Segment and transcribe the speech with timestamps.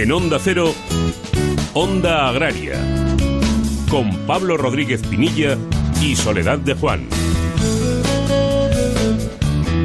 [0.00, 0.72] En Onda Cero,
[1.74, 2.78] Onda Agraria,
[3.90, 5.58] con Pablo Rodríguez Pinilla
[6.00, 7.06] y Soledad de Juan.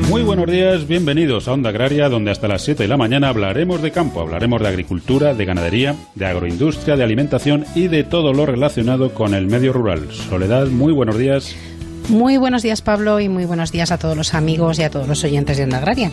[0.07, 3.81] Muy buenos días, bienvenidos a Onda Agraria, donde hasta las 7 de la mañana hablaremos
[3.81, 8.45] de campo, hablaremos de agricultura, de ganadería, de agroindustria, de alimentación y de todo lo
[8.45, 10.07] relacionado con el medio rural.
[10.13, 11.53] Soledad, muy buenos días.
[12.07, 15.09] Muy buenos días, Pablo, y muy buenos días a todos los amigos y a todos
[15.09, 16.09] los oyentes de Onda Agraria.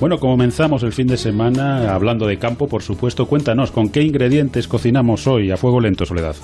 [0.00, 3.26] Bueno, comenzamos el fin de semana hablando de campo, por supuesto.
[3.26, 6.36] Cuéntanos, ¿con qué ingredientes cocinamos hoy a fuego lento, Soledad?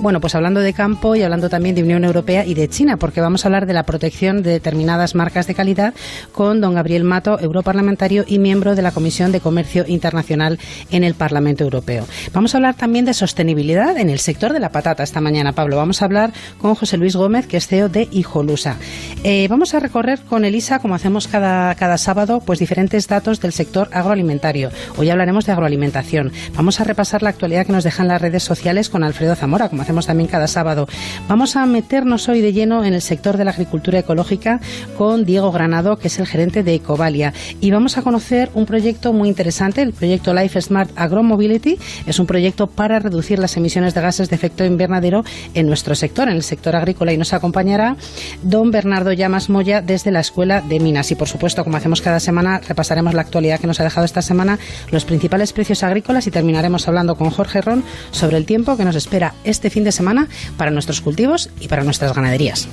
[0.00, 3.20] Bueno, pues hablando de campo y hablando también de Unión Europea y de China, porque
[3.20, 5.94] vamos a hablar de la protección de determinadas marcas de calidad
[6.32, 10.58] con don Gabriel Mato, europarlamentario y miembro de la Comisión de Comercio Internacional
[10.90, 12.06] en el Parlamento Europeo.
[12.32, 15.76] Vamos a hablar también de sostenibilidad en el sector de la patata esta mañana, Pablo.
[15.76, 18.76] Vamos a hablar con José Luis Gómez, que es CEO de Hijolusa.
[19.22, 23.52] Eh, vamos a recorrer con Elisa, como hacemos cada, cada sábado, pues diferentes datos del
[23.52, 24.70] sector agroalimentario.
[24.96, 26.32] Hoy hablaremos de agroalimentación.
[26.54, 29.82] Vamos a repasar la actualidad que nos dejan las redes sociales con Alfredo Zamora, como
[29.82, 30.86] hacemos también cada sábado.
[31.28, 34.60] Vamos a meternos hoy de lleno en el sector de la agricultura ecológica
[34.96, 37.32] con Diego Granado, que es el gerente de Ecovalia.
[37.60, 41.78] Y vamos a conocer un proyecto muy interesante, el proyecto Life Smart Agromobility.
[42.06, 46.28] Es un proyecto para reducir las emisiones de gases de efecto invernadero en nuestro sector,
[46.28, 47.12] en el sector agrícola.
[47.12, 47.96] Y nos acompañará
[48.42, 51.10] don Bernardo Llamas Moya desde la Escuela de Minas.
[51.10, 52.60] Y por supuesto, como hacemos cada semana,
[52.94, 54.60] repasaremos la actualidad que nos ha dejado esta semana,
[54.92, 58.94] los principales precios agrícolas y terminaremos hablando con Jorge Ron sobre el tiempo que nos
[58.94, 62.68] espera este fin de semana para nuestros cultivos y para nuestras ganaderías.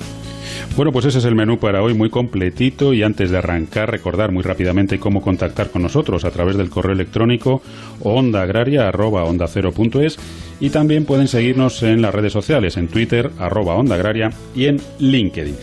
[0.76, 4.30] Bueno, pues ese es el menú para hoy muy completito y antes de arrancar recordar
[4.30, 7.62] muy rápidamente cómo contactar con nosotros a través del correo electrónico
[8.00, 10.18] ondaagraria@ondacero.es
[10.60, 15.56] y también pueden seguirnos en las redes sociales en Twitter arroba ondaagraria y en LinkedIn.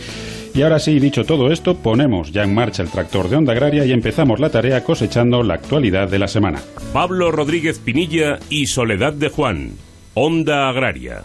[0.54, 3.84] Y ahora sí, dicho todo esto, ponemos ya en marcha el tractor de Onda Agraria
[3.84, 6.60] y empezamos la tarea cosechando la actualidad de la semana.
[6.92, 9.72] Pablo Rodríguez Pinilla y Soledad de Juan,
[10.14, 11.22] Onda Agraria.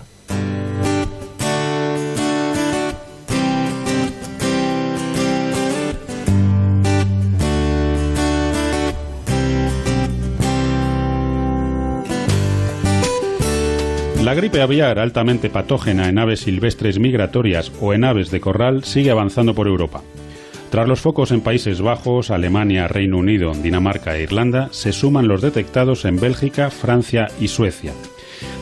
[14.25, 19.11] La gripe aviar altamente patógena en aves silvestres migratorias o en aves de corral sigue
[19.11, 20.01] avanzando por Europa.
[20.71, 25.43] Tras los focos en Países Bajos, Alemania, Reino Unido, Dinamarca e Irlanda, se suman los
[25.43, 27.93] detectados en Bélgica, Francia y Suecia.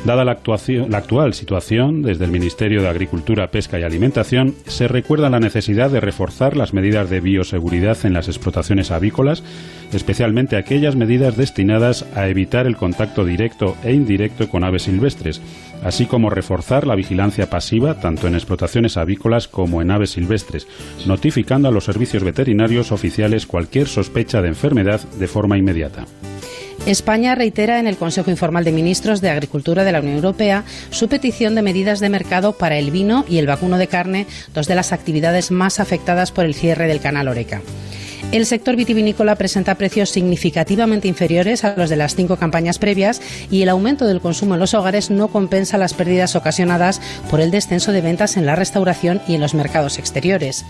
[0.05, 5.39] Dada la, actual situación, desde el Ministerio de Agricultura, Pesca y Alimentación se recuerda la
[5.39, 9.45] necesidad de reforzar las medidas de bioseguridad en las explotaciones avícolas,
[9.93, 15.41] especialmente aquellas medidas destinadas a evitar el contacto directo e indirecto con aves silvestres,
[15.85, 20.67] así como reforzar la vigilancia pasiva tanto en explotaciones avícolas como en aves silvestres,
[21.05, 26.05] notificando a los servicios veterinarios oficiales cualquier sospecha de enfermedad de forma inmediata.
[26.85, 31.07] España reitera en el Consejo Informal de Ministros de Agricultura de la Unión Europea su
[31.07, 34.75] petición de medidas de mercado para el vino y el vacuno de carne, dos de
[34.75, 37.61] las actividades más afectadas por el cierre del canal Oreca.
[38.33, 43.21] El sector vitivinícola presenta precios significativamente inferiores a los de las cinco campañas previas
[43.51, 46.99] y el aumento del consumo en los hogares no compensa las pérdidas ocasionadas
[47.29, 50.65] por el descenso de ventas en la restauración y en los mercados exteriores.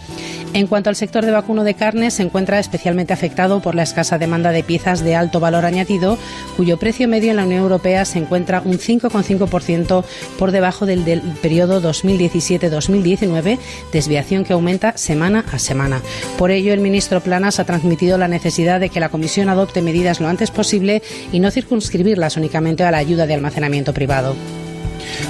[0.54, 4.18] En cuanto al sector de vacuno de carne, se encuentra especialmente afectado por la escasa
[4.18, 6.18] demanda de piezas de alto valor añadido,
[6.58, 10.04] cuyo precio medio en la Unión Europea se encuentra un 5,5%
[10.38, 13.58] por debajo del del periodo 2017-2019,
[13.94, 16.02] desviación que aumenta semana a semana.
[16.38, 20.20] Por ello, el ministro Planas ha transmitido la necesidad de que la Comisión adopte medidas
[20.20, 24.36] lo antes posible y no circunscribirlas únicamente a la ayuda de almacenamiento privado.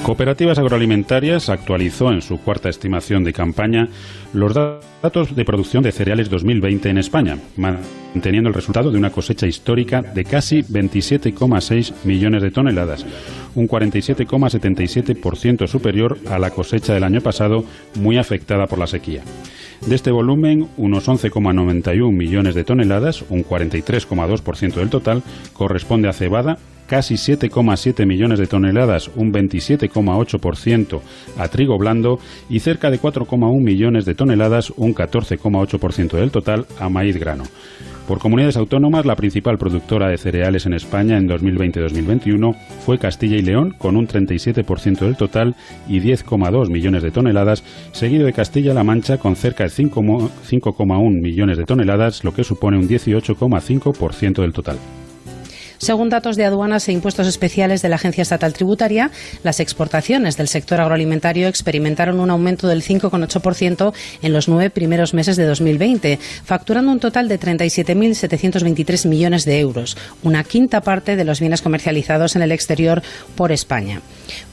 [0.03, 3.88] Cooperativas Agroalimentarias actualizó en su cuarta estimación de campaña
[4.33, 9.47] los datos de producción de cereales 2020 en España, manteniendo el resultado de una cosecha
[9.47, 13.05] histórica de casi 27,6 millones de toneladas,
[13.55, 17.63] un 47,77% superior a la cosecha del año pasado,
[17.95, 19.23] muy afectada por la sequía.
[19.85, 25.23] De este volumen, unos 11,91 millones de toneladas, un 43,2% del total,
[25.53, 26.58] corresponde a cebada,
[26.93, 31.01] casi 7,7 millones de toneladas, un 27,8%
[31.40, 32.19] a trigo blando
[32.51, 37.45] y cerca de 4,1 millones de toneladas, un 14,8% del total a maíz grano.
[38.07, 42.55] Por comunidades autónomas, la principal productora de cereales en España en 2020-2021
[42.85, 45.55] fue Castilla y León, con un 37% del total
[45.87, 51.66] y 10,2 millones de toneladas, seguido de Castilla-La Mancha, con cerca de 5,1 millones de
[51.66, 54.78] toneladas, lo que supone un 18,5% del total.
[55.84, 59.12] Según datos de aduanas e impuestos especiales de la Agencia Estatal Tributaria,
[59.44, 65.35] las exportaciones del sector agroalimentario experimentaron un aumento del 5,8% en los nueve primeros meses
[65.35, 71.41] de 2020, facturando un total de 37.723 millones de euros, una quinta parte de los
[71.41, 73.02] bienes comercializados en el exterior
[73.35, 74.00] por España.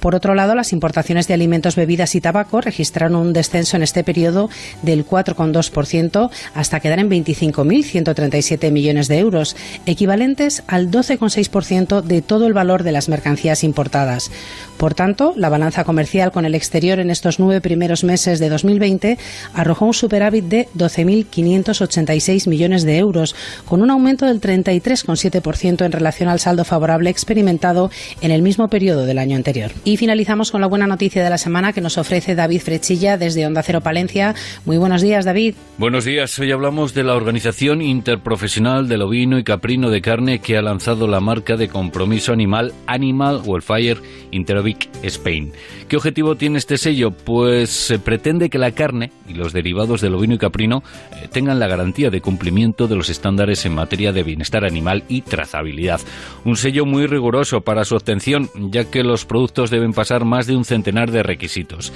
[0.00, 4.02] Por otro lado, las importaciones de alimentos, bebidas y tabaco registraron un descenso en este
[4.02, 4.50] periodo
[4.82, 9.54] del 4,2% hasta quedar en 25.137 millones de euros,
[9.86, 14.30] equivalentes al 12,6% de todo el valor de las mercancías importadas.
[14.76, 19.18] Por tanto, la balanza comercial con el exterior en estos nueve primeros meses de 2020
[19.52, 23.34] arrojó un superávit de 12.586 millones de euros,
[23.66, 27.90] con un aumento del 33,7% en relación al saldo favorable experimentado
[28.22, 29.70] en el mismo periodo del año anterior.
[29.84, 33.46] Y finalizamos con la buena noticia de la semana que nos ofrece David Frechilla desde
[33.46, 34.34] Onda Cero Palencia.
[34.64, 35.56] Muy buenos días, David.
[35.76, 36.38] Buenos días.
[36.38, 41.06] Hoy hablamos de la Organización Interprofesional del Ovino y Caprino de Carne que ha lanzado
[41.10, 43.98] la marca de compromiso animal Animal Welfare
[44.30, 45.52] Interovic Spain.
[45.88, 47.10] ¿Qué objetivo tiene este sello?
[47.10, 51.58] Pues se pretende que la carne y los derivados del ovino y caprino eh, tengan
[51.58, 56.00] la garantía de cumplimiento de los estándares en materia de bienestar animal y trazabilidad.
[56.44, 60.56] Un sello muy riguroso para su obtención, ya que los productos deben pasar más de
[60.56, 61.92] un centenar de requisitos.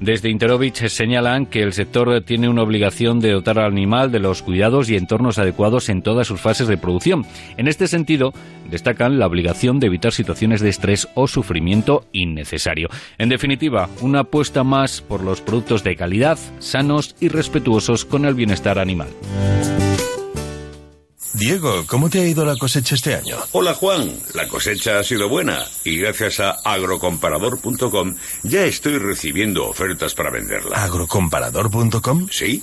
[0.00, 4.42] Desde Interovich señalan que el sector tiene una obligación de dotar al animal de los
[4.42, 7.24] cuidados y entornos adecuados en todas sus fases de producción.
[7.56, 8.32] En este sentido,
[8.70, 12.88] destacan la obligación de evitar situaciones de estrés o sufrimiento innecesario.
[13.18, 18.34] En definitiva, una apuesta más por los productos de calidad, sanos y respetuosos con el
[18.34, 19.08] bienestar animal.
[21.34, 23.36] Diego, ¿cómo te ha ido la cosecha este año?
[23.50, 28.14] Hola Juan, la cosecha ha sido buena y gracias a agrocomparador.com
[28.44, 30.84] ya estoy recibiendo ofertas para venderla.
[30.84, 32.28] ¿Agrocomparador.com?
[32.30, 32.62] Sí,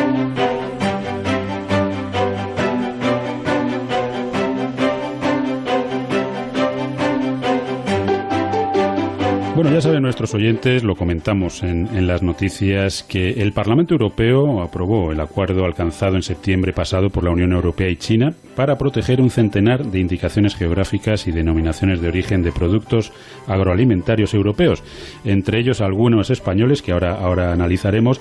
[9.53, 15.11] Bueno, ya saben nuestros oyentes, lo comentamos en, las noticias, que el Parlamento Europeo aprobó
[15.11, 19.29] el acuerdo alcanzado en septiembre pasado por la Unión Europea y China para proteger un
[19.29, 23.11] centenar de indicaciones geográficas y denominaciones de origen de productos
[23.47, 24.83] agroalimentarios europeos,
[25.25, 28.19] entre ellos algunos españoles que ahora, ahora analizaremos,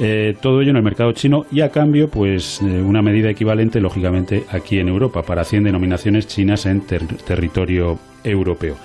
[0.00, 3.80] eh, todo ello en el mercado chino y a cambio, pues eh, una medida equivalente,
[3.80, 8.76] lógicamente, aquí en Europa para 100 denominaciones chinas en territorio europeo.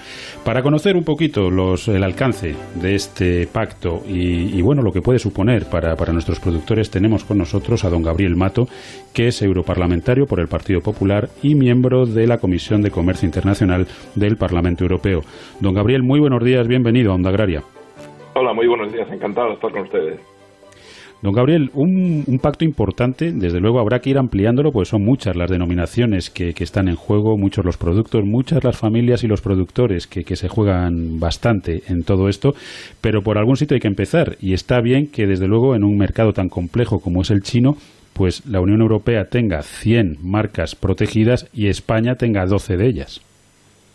[0.43, 5.65] Para conocer un poquito el alcance de este pacto y, bueno, lo que puede suponer
[5.65, 8.67] para, para, nuestros productores, tenemos con nosotros a don Gabriel Mato,
[9.13, 13.87] que es europarlamentario por el Partido Popular y miembro de la Comisión de Comercio Internacional
[14.15, 15.19] del Parlamento Europeo.
[15.59, 17.61] Don Gabriel, muy buenos días, bienvenido a Onda Agraria.
[18.35, 20.17] Hola, muy buenos días, encantado de estar con ustedes.
[21.21, 25.49] Don Gabriel, un, pacto importante, desde luego habrá que ir ampliándolo, pues son muchas las
[25.49, 30.23] denominaciones que, están en juego, muchos los productos, muchas las familias y los productores que,
[30.37, 32.53] se juegan bastante en todo esto,
[33.01, 35.97] pero por algún sitio hay que empezar y está bien que desde luego en un
[35.97, 37.75] mercado tan complejo como es el chino,
[38.17, 43.21] pues la Unión Europea tenga 100 marcas protegidas y España tenga 12 de ellas.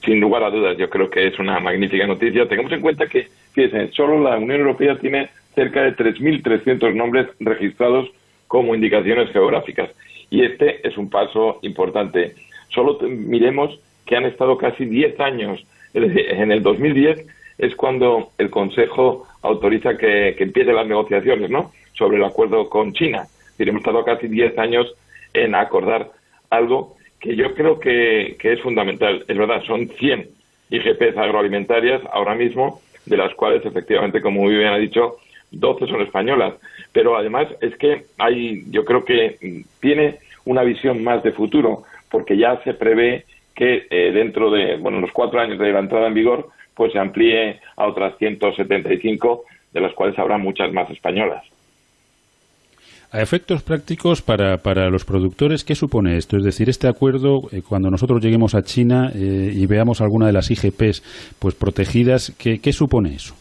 [0.05, 2.47] Sin lugar a dudas, yo creo que es una magnífica noticia.
[2.47, 8.11] Tengamos en cuenta que, fíjense, solo la Unión Europea tiene cerca de 3.300 nombres registrados
[8.47, 9.91] como indicaciones geográficas.
[10.31, 12.35] Y este es un paso importante.
[12.69, 15.65] Solo miremos que han estado casi 10 años.
[15.95, 17.27] En el 2010
[17.59, 21.73] es cuando el Consejo autoriza que, que empiecen las negociaciones ¿no?
[21.93, 23.27] sobre el acuerdo con China.
[23.71, 24.95] Hemos estado casi 10 años
[25.35, 26.11] en acordar
[26.51, 29.25] algo que yo creo que, es fundamental.
[29.29, 30.29] Es verdad, son 100
[30.71, 35.17] IGPs agroalimentarias ahora mismo, de las cuales efectivamente, como muy bien ha dicho,
[35.53, 36.55] 12 son españolas.
[36.93, 42.37] Pero además es que hay, yo creo que tiene una visión más de futuro, porque
[42.37, 46.15] ya se prevé que eh, dentro de, bueno, los cuatro años de la entrada en
[46.15, 51.45] vigor, pues se amplíe a otras 175, de las cuales habrá muchas más españolas.
[53.15, 56.39] A efectos prácticos para, para los productores, ¿qué supone esto?
[56.39, 60.33] Es decir, este acuerdo, eh, cuando nosotros lleguemos a China eh, y veamos alguna de
[60.33, 63.35] las IGPs pues protegidas, ¿qué, qué supone eso?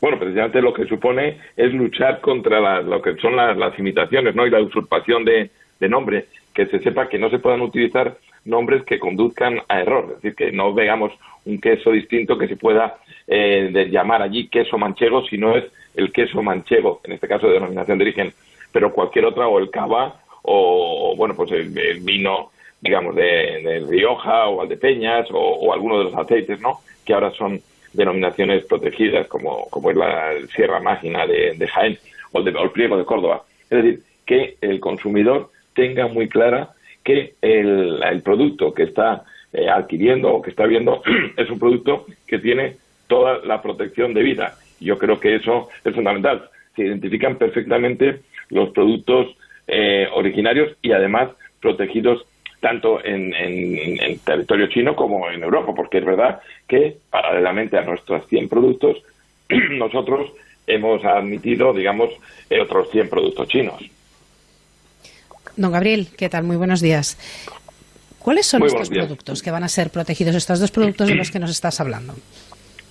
[0.00, 4.46] Bueno, precisamente lo que supone es luchar contra lo que son las, imitaciones ¿no?
[4.46, 8.84] y la usurpación de, de nombre, que se sepa que no se puedan utilizar nombres
[8.84, 11.12] que conduzcan a error, es decir, que no veamos
[11.44, 12.96] un queso distinto que se pueda
[13.26, 17.54] eh, llamar allí queso manchego si no es el queso manchego, en este caso de
[17.54, 18.32] denominación de origen,
[18.74, 22.50] pero cualquier otra, o el cava, o bueno, pues el, vino,
[22.80, 26.80] digamos, de, Rioja o Valdepeñas, o, o alguno de los aceites, ¿no?
[27.06, 27.60] Que ahora son
[27.92, 31.96] denominaciones protegidas, como, como es la Sierra Mágina de, Jaén
[32.32, 33.44] o el, de, o el Pliego de Córdoba.
[33.70, 36.70] Es decir, que el consumidor tenga muy clara
[37.04, 41.00] que el, el producto que está eh, adquiriendo o que está viendo
[41.36, 44.56] es un producto que tiene toda la protección de vida.
[44.80, 46.50] Yo creo que eso es fundamental.
[46.74, 48.22] Se identifican perfectamente
[48.54, 51.30] los productos eh, originarios y además
[51.60, 52.24] protegidos
[52.60, 58.26] tanto en, en, territorio chino como en Europa, porque es verdad que paralelamente a nuestros
[58.26, 59.02] 100 productos,
[59.72, 60.30] nosotros
[60.66, 62.10] hemos admitido, digamos,
[62.62, 63.82] otros 100 productos chinos.
[65.56, 66.44] Don Gabriel, ¿qué tal?
[66.44, 67.18] Muy buenos días.
[68.18, 71.38] ¿Cuáles son estos productos que van a ser protegidos, estos dos productos de los que
[71.38, 72.14] nos estás hablando?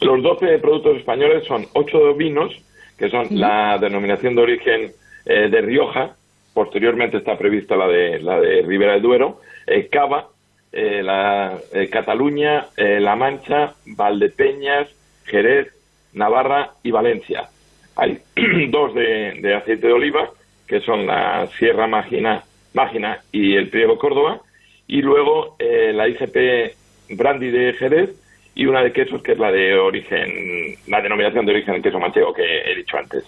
[0.01, 2.53] Los 12 productos españoles son 8 vinos,
[2.95, 4.91] que son la denominación de origen
[5.25, 6.15] eh, de Rioja,
[6.53, 10.29] posteriormente está prevista la de, la de Ribera del Duero, eh, Cava,
[10.71, 11.59] eh, la
[11.91, 14.89] Cataluña, La Mancha, Valdepeñas,
[15.25, 15.71] Jerez,
[16.13, 17.49] Navarra y Valencia.
[17.95, 18.19] Hay
[18.69, 20.29] dos de, de aceite de oliva,
[20.67, 24.41] que son la Sierra Mágina Mágina y el Priego Córdoba,
[24.87, 26.75] y luego eh, la IGP
[27.11, 28.15] Brandy de Jerez
[28.55, 31.99] y una de quesos que es la de origen, la denominación de origen del queso
[31.99, 33.23] manchego que he dicho antes.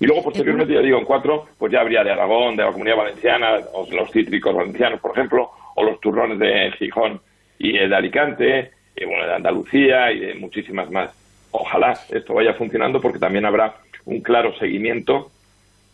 [0.00, 2.96] Y luego posteriormente, ya digo, en cuatro, pues ya habría de Aragón, de la Comunidad
[2.96, 7.20] Valenciana, o los cítricos valencianos, por ejemplo, o los turrones de Gijón
[7.58, 8.70] y de Alicante,
[9.06, 11.10] bueno, de Andalucía y de muchísimas más.
[11.50, 15.30] Ojalá esto vaya funcionando porque también habrá un claro seguimiento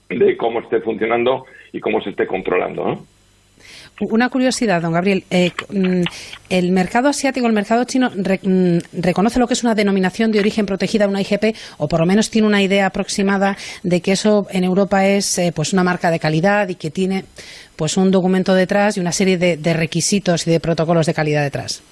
[0.08, 3.04] de cómo esté funcionando y cómo se esté controlando.
[4.00, 5.24] Una curiosidad, don Gabriel.
[5.30, 6.02] Eh, mm,
[6.50, 10.66] ¿El mercado asiático, el mercado chino, mm, reconoce lo que es una denominación de origen
[10.66, 14.64] protegida, una IGP, o por lo menos tiene una idea aproximada de que eso en
[14.64, 17.24] Europa es eh, pues una marca de calidad y que tiene
[17.76, 21.82] pues un documento detrás y una serie de requisitos y de protocolos de calidad detrás?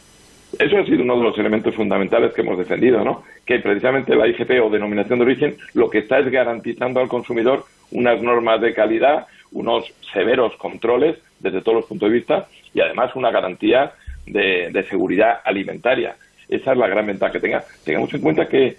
[0.59, 3.23] Eso ha sido uno de los elementos fundamentales que hemos defendido, ¿no?
[3.47, 7.65] Que precisamente la IGP o denominación de origen lo que está es garantizando al consumidor
[7.91, 13.15] unas normas de calidad, unos severos controles desde todos los puntos de vista y además
[13.15, 13.93] una garantía
[14.27, 16.17] de, seguridad alimentaria.
[16.49, 17.65] Esa es la gran ventaja que tenga.
[17.85, 18.77] Tengamos en cuenta que,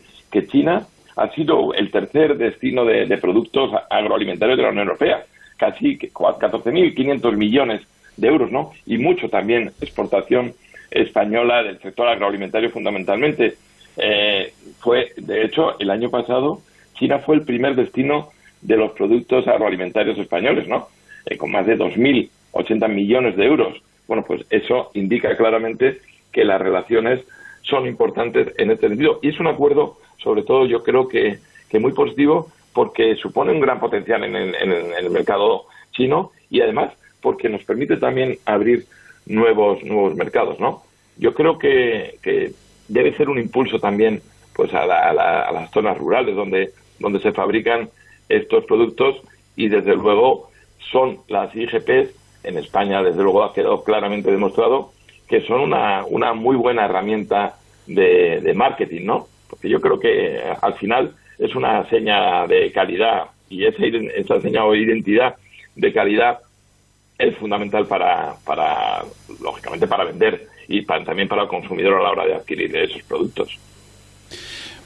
[0.47, 5.23] China ha sido el tercer destino de, productos agroalimentarios de la Unión Europea,
[5.57, 7.81] casi 14.500 millones
[8.17, 8.71] de euros, ¿no?
[8.87, 10.53] Y mucho también exportación
[10.89, 13.57] española del sector agroalimentario fundamentalmente.
[13.97, 16.61] Eh, fue, de hecho, el año pasado
[16.95, 18.29] China fue el primer destino
[18.61, 20.87] de los productos agroalimentarios españoles, ¿no?
[21.25, 21.75] Eh, con más de
[22.53, 23.81] 2.080 millones de euros.
[24.07, 25.99] Bueno, pues eso indica claramente
[26.31, 27.21] que las relaciones
[27.61, 29.19] son importantes en este sentido.
[29.21, 33.61] Y es un acuerdo, sobre todo, yo creo que, que muy positivo porque supone un
[33.61, 36.91] gran potencial en el, en el mercado chino y además
[37.21, 38.85] porque nos permite también abrir
[39.25, 40.83] nuevos nuevos mercados, ¿no?
[41.17, 42.51] Yo creo que, que
[42.87, 44.21] debe ser un impulso también
[44.55, 47.89] pues a, a las zonas rurales donde donde se fabrican
[48.29, 49.21] estos productos
[49.55, 50.49] y desde luego
[50.91, 54.91] son las IGPs en España desde luego ha quedado claramente demostrado
[55.27, 57.55] que son una, una muy buena herramienta
[57.87, 59.27] de, marketing, ¿no?
[59.49, 63.83] Porque yo creo que eh, al final es una seña de calidad y esa,
[64.15, 65.35] esa seña o identidad
[65.75, 66.39] de calidad
[67.17, 69.03] es fundamental para, para
[69.41, 73.57] lógicamente, para vender y también para el consumidor a la hora de adquirir esos productos.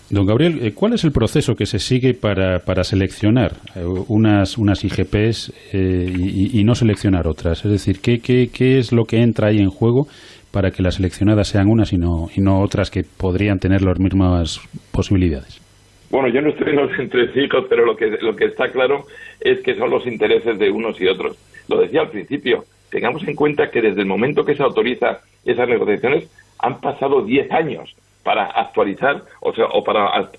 [0.10, 4.58] Don Gabriel, eh, ¿cuál es el proceso que se sigue para, para seleccionar eh, unas,
[4.58, 6.10] unas IGPs eh,
[6.54, 7.66] y, no seleccionar otras?
[7.66, 10.08] Es decir, ¿qué, ¿qué, qué, es lo que entra ahí en juego
[10.54, 14.00] para que las seleccionadas sean unas y no, y no otras que podrían tener las
[14.00, 14.62] mismas
[14.94, 15.62] posibilidades?
[16.10, 19.04] Bueno, yo no estoy en los entresijos, pero lo que, lo que está claro
[19.42, 21.38] es que son los intereses de unos y otros.
[21.68, 25.68] Lo decía al principio, tengamos en cuenta que desde el momento que se autoriza esas
[25.68, 27.94] negociaciones han pasado 10 años
[28.28, 30.30] para actualizar o, sea, o para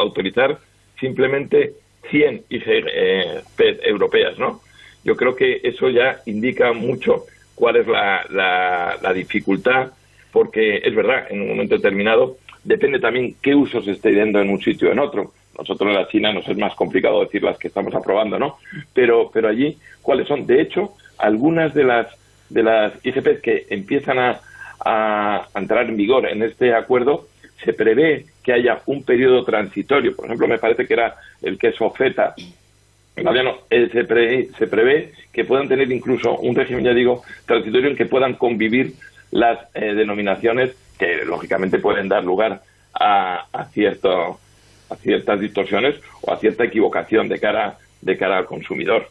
[0.00, 0.58] autorizar
[0.98, 1.74] simplemente
[2.10, 4.62] 100 IGP eh, europeas, ¿no?
[5.04, 7.22] Yo creo que eso ya indica mucho
[7.54, 9.92] cuál es la, la, dificultad,
[10.32, 14.50] porque es verdad, en un momento determinado depende también qué uso se esté dando en
[14.50, 15.30] un sitio o en otro.
[15.56, 18.56] nosotros en la China nos es más complicado decir las que estamos aprobando, ¿no?
[18.92, 20.48] Pero, pero allí, ¿cuáles son?
[20.48, 22.08] De hecho, algunas de las,
[22.48, 24.40] de las IGPs que empiezan a,
[24.84, 27.28] a entrar en vigor en este acuerdo,
[27.64, 30.14] se prevé que haya un periodo transitorio.
[30.14, 32.34] Por ejemplo, me parece que era el queso feta
[33.70, 37.96] eh, se, prevé, se prevé que puedan tener incluso un régimen, ya digo, transitorio en
[37.96, 38.94] que puedan convivir
[39.30, 42.62] las eh, denominaciones que lógicamente pueden dar lugar
[42.98, 44.38] a, cierto,
[44.90, 49.10] a ciertas distorsiones o a cierta equivocación de cara, de cara al consumidor.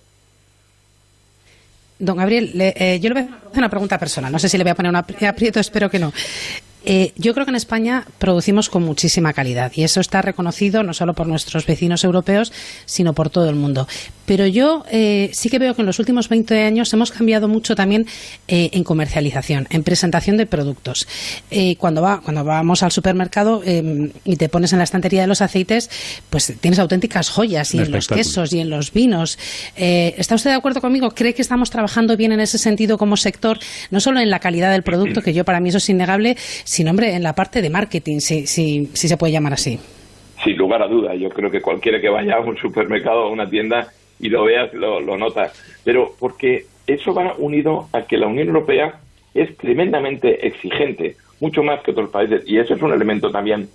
[1.97, 4.31] Don Gabriel, eh, yo le voy a hacer una pregunta personal.
[4.31, 6.11] No sé si le voy a poner un aprieto, espero que no.
[6.85, 10.93] Eh, yo creo que en España producimos con muchísima calidad y eso está reconocido no
[10.93, 12.53] solo por nuestros vecinos europeos,
[12.85, 13.87] sino por todo el mundo.
[14.25, 17.75] Pero yo eh, sí que veo que en los últimos 20 años hemos cambiado mucho
[17.75, 18.07] también
[18.47, 21.07] eh, en comercialización, en presentación de productos.
[21.77, 25.89] cuando, va, cuando vamos al supermercado y te pones en la estantería de los aceites,
[26.29, 29.37] pues tienes auténticas joyas y en los quesos y en los vinos.
[29.75, 31.11] ¿Está usted de acuerdo conmigo?
[31.11, 33.59] ¿Cree que estamos trabajando bien en ese sentido como sector,
[33.91, 36.37] no solo en la calidad del producto, que yo para mí eso es innegable,
[36.75, 39.79] sin nombre en la parte de marketing, si, si, se puede llamar así.
[40.43, 43.31] Sin lugar a duda, yo creo que cualquiera que vaya a un supermercado o a
[43.31, 43.87] una tienda
[44.19, 45.53] y lo veas, lo, lo notas.
[45.85, 48.99] Pero porque eso va unido a que la Unión Europea
[49.33, 53.69] es tremendamente exigente, mucho más que otros países, y eso es un elemento también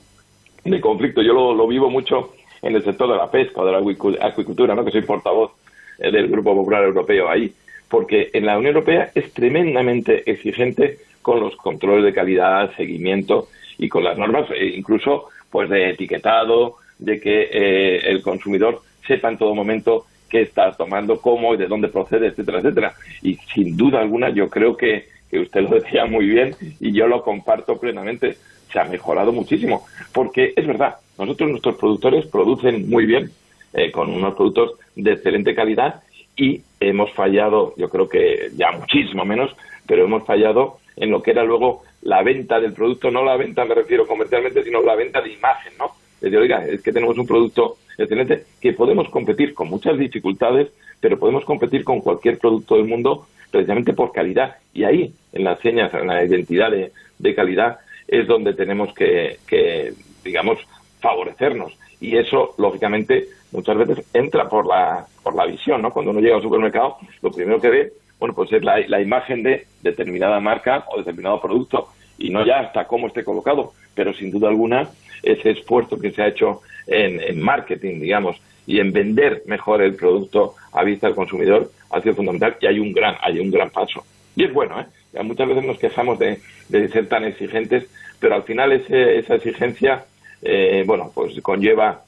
[0.64, 1.23] de conflicto.
[1.23, 4.75] Yo lo, lo vivo mucho en el sector de la pesca o de la acuicultura,
[4.75, 4.85] ¿no?
[4.85, 5.52] que soy portavoz
[5.99, 7.50] eh, del Grupo Popular Europeo ahí,
[7.88, 13.48] porque en la Unión Europea es tremendamente exigente con los controles de calidad, seguimiento
[13.78, 19.30] y con las normas, eh, incluso pues de etiquetado, de que eh, el consumidor sepa
[19.30, 22.94] en todo momento qué está tomando, cómo y de dónde procede, etcétera, etcétera.
[23.22, 27.06] Y sin duda alguna yo creo que, que usted lo decía muy bien y yo
[27.06, 28.36] lo comparto plenamente.
[28.72, 33.32] Se ha mejorado muchísimo, porque es verdad, nosotros nuestros productores producen muy bien,
[33.72, 36.02] eh, con unos productos de excelente calidad
[36.36, 39.54] y hemos fallado, yo creo que ya muchísimo menos,
[39.86, 43.64] pero hemos fallado en lo que era luego la venta del producto, no la venta
[43.64, 45.87] me refiero comercialmente, sino la venta de imagen, ¿no?
[46.14, 50.69] Es decir, oiga, es que tenemos un producto excelente que podemos competir con muchas dificultades,
[51.00, 54.57] pero podemos competir con cualquier producto del mundo precisamente por calidad.
[54.75, 59.95] Y ahí, en las señas, en la identidad de, calidad, es donde tenemos que, que,
[60.23, 60.58] digamos,
[61.00, 61.76] favorecernos.
[62.00, 65.91] Y eso, lógicamente, muchas veces entra por la, por la visión, ¿no?
[65.91, 69.67] Cuando uno llega al supermercado, lo primero que ve bueno, pues es la, imagen de
[69.83, 74.50] determinada marca o determinado producto y no ya hasta cómo esté colocado, pero sin duda
[74.50, 74.91] alguna
[75.23, 80.54] ese esfuerzo que se ha hecho en, marketing, digamos, y en vender mejor el producto
[80.73, 84.04] a vista del consumidor ha sido fundamental y hay un gran, hay un gran paso.
[84.37, 84.87] Y es bueno, ¿eh?
[85.13, 90.04] Ya muchas veces nos quejamos de, ser tan exigentes, pero al final esa exigencia,
[90.43, 92.02] eh, bueno, pues conlleva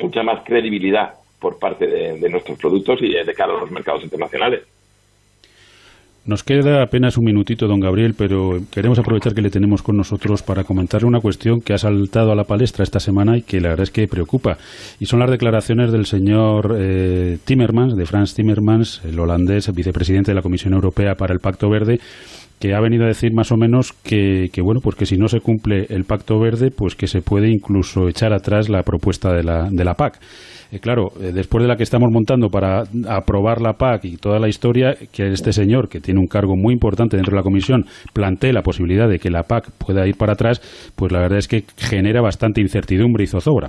[0.00, 4.02] mucha más credibilidad por parte de, de nuestros productos y de cara a los mercados
[4.02, 4.62] internacionales.
[6.26, 10.42] Nos queda apenas un minutito, don Gabriel, pero queremos aprovechar que le tenemos con nosotros
[10.42, 13.68] para comentarle una cuestión que ha saltado a la palestra esta semana y que la
[13.68, 14.56] verdad es que preocupa.
[14.98, 20.36] Y son las declaraciones del señor eh, Timmermans, de Frans Timmermans, el holandés, vicepresidente de
[20.36, 21.98] la Comisión Europea para el Pacto Verde,
[22.58, 25.28] que ha venido a decir más o menos que, que, bueno pues que si no
[25.28, 29.42] se cumple el pacto verde pues que se puede incluso echar atrás la propuesta de
[29.42, 30.18] la, de la PAC
[30.74, 34.40] eh, claro, eh, después de la que estamos montando para aprobar la PAC y toda
[34.40, 37.84] la historia, que este señor, que tiene un cargo muy importante dentro de la Comisión,
[38.12, 40.60] plantee la posibilidad de que la PAC pueda ir para atrás,
[40.96, 43.68] pues la verdad es que genera bastante incertidumbre y zozobra.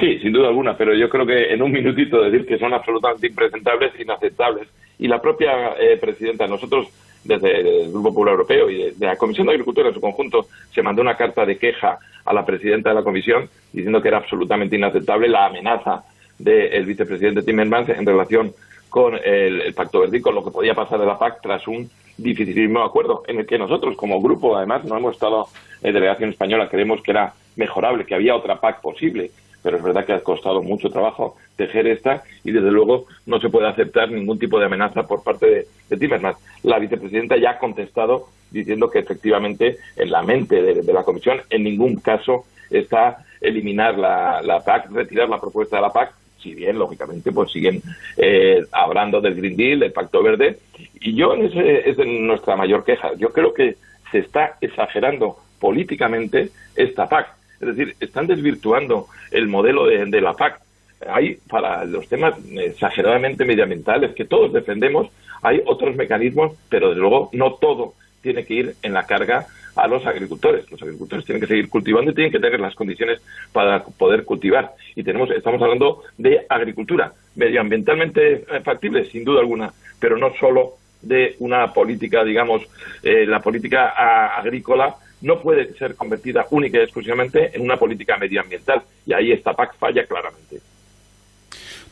[0.00, 3.28] Sí, sin duda alguna, pero yo creo que en un minutito decir que son absolutamente
[3.28, 4.68] impresentables inaceptables.
[4.98, 6.88] Y la propia eh, presidenta, nosotros
[7.24, 10.82] desde el Grupo Popular Europeo y de, la Comisión de Agricultura en su conjunto se
[10.82, 14.76] mandó una carta de queja a la presidenta de la Comisión diciendo que era absolutamente
[14.76, 16.04] inaceptable la amenaza
[16.38, 18.52] del vicepresidente Timmermans en relación
[18.90, 22.82] con el, Pacto Verde con lo que podía pasar de la PAC tras un dificilísimo
[22.82, 25.48] acuerdo en el que nosotros como grupo además no hemos estado
[25.82, 29.30] en delegación española creemos que era mejorable, que había otra PAC posible
[29.64, 33.48] pero es verdad que ha costado mucho trabajo tejer esta y desde luego no se
[33.48, 36.36] puede aceptar ningún tipo de amenaza por parte de, de Timmermans.
[36.62, 41.64] La vicepresidenta ya ha contestado diciendo que efectivamente en la mente de, la Comisión en
[41.64, 46.78] ningún caso está eliminar la, la, PAC, retirar la propuesta de la PAC, si bien
[46.78, 47.80] lógicamente pues siguen
[48.18, 50.58] eh, hablando del Green Deal, del Pacto Verde
[51.00, 53.14] y yo es nuestra mayor queja.
[53.14, 53.76] Yo creo que
[54.12, 60.60] se está exagerando políticamente esta PAC es decir, están desvirtuando el modelo de, la PAC.
[61.08, 65.08] Hay, para los temas exageradamente medioambientales que todos defendemos,
[65.42, 69.86] hay otros mecanismos, pero desde luego no todo tiene que ir en la carga a
[69.86, 70.70] los agricultores.
[70.70, 73.20] Los agricultores tienen que seguir cultivando y tienen que tener las condiciones
[73.52, 74.72] para poder cultivar.
[74.94, 81.36] Y tenemos, estamos hablando de agricultura medioambientalmente factible, sin duda alguna, pero no solo de
[81.40, 82.62] una política, digamos,
[83.02, 83.90] eh, la política
[84.36, 88.82] agrícola no puede ser convertida única y exclusivamente en una política medioambiental.
[89.06, 90.60] Y ahí esta PAC falla claramente.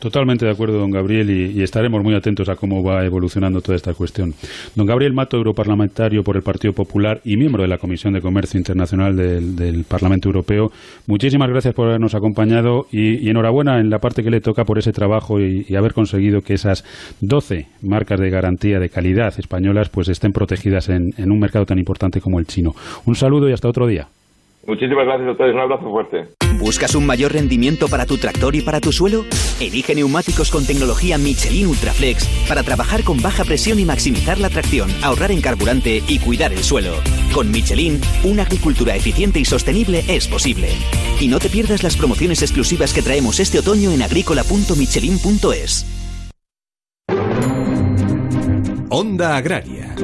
[0.02, 3.94] Totalmente de acuerdo, don Gabriel, y, estaremos muy atentos a cómo va evolucionando toda esta
[3.94, 4.34] cuestión.
[4.74, 8.58] Don Gabriel Mato, europarlamentario por el Partido Popular y miembro de la Comisión de Comercio
[8.58, 10.72] Internacional del, Parlamento Europeo,
[11.06, 14.90] muchísimas gracias por habernos acompañado y, enhorabuena en la parte que le toca por ese
[14.90, 16.82] trabajo y, haber conseguido que esas
[17.20, 22.20] 12 marcas de garantía de calidad españolas pues estén protegidas en un mercado tan importante
[22.20, 22.74] como el chino.
[23.06, 24.08] Un saludo y hasta otro día.
[24.64, 26.28] Muchísimas gracias a ustedes, un abrazo fuerte.
[26.58, 29.24] ¿Buscas un mayor rendimiento para tu tractor y para tu suelo?
[29.60, 34.88] Elige neumáticos con tecnología Michelin Ultraflex para trabajar con baja presión y maximizar la tracción,
[35.02, 36.92] ahorrar en carburante y cuidar el suelo.
[37.34, 40.68] Con Michelin, una agricultura eficiente y sostenible es posible.
[41.18, 45.86] Y no te pierdas las promociones exclusivas que traemos este otoño en agrícola.michelin.es.
[48.90, 49.96] Onda Agraria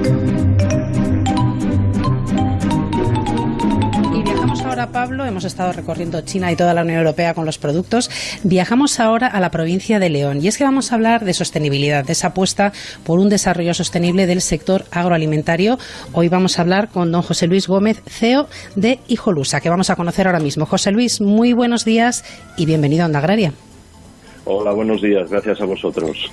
[4.78, 8.10] ahora, Pablo, hemos estado recorriendo China y toda la Unión Europea con los productos.
[8.44, 12.04] Viajamos ahora a la provincia de León y es que vamos a hablar de sostenibilidad,
[12.04, 15.78] de esa apuesta por un desarrollo sostenible del sector agroalimentario.
[16.12, 19.96] Hoy vamos a hablar con don José Luis Gómez, CEO de Hijolusa, que vamos a
[19.96, 20.64] conocer ahora mismo.
[20.64, 22.24] José Luis, muy buenos días
[22.56, 23.52] y bienvenido a Onda Agraria.
[24.44, 25.28] Hola, buenos días.
[25.28, 26.30] Gracias a vosotros.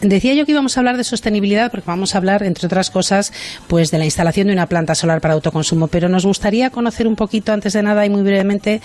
[0.00, 3.32] Decía yo que íbamos a hablar de sostenibilidad porque vamos a hablar, entre otras cosas,
[3.66, 7.16] pues de la instalación de una planta solar para autoconsumo, pero nos gustaría conocer un
[7.16, 8.80] poquito, antes de nada y muy brevemente,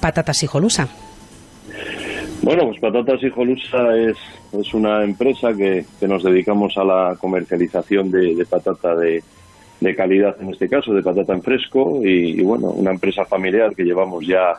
[0.00, 0.88] Patatas Hijolusa.
[2.42, 4.16] Bueno, pues Patatas Hijolusa es,
[4.52, 9.22] es una empresa que, nos dedicamos a la comercialización de, patata de,
[9.94, 14.26] calidad, en este caso, de patata en fresco, y, bueno, una empresa familiar que llevamos
[14.26, 14.54] ya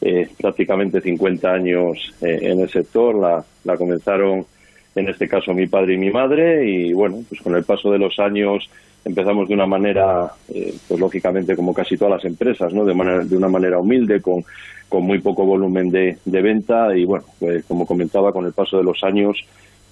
[0.00, 4.46] eh, prácticamente 50 años eh, en el sector, la, la comenzaron
[4.94, 7.98] en este caso mi padre y mi madre, y bueno, pues con el paso de
[7.98, 8.68] los años
[9.04, 12.84] empezamos de una manera, eh, pues lógicamente como casi todas las empresas, ¿no?
[12.84, 14.44] De, manera, de una manera humilde, con,
[14.88, 18.78] con muy poco volumen de, de, venta y bueno, pues como comentaba, con el paso
[18.78, 19.38] de los años,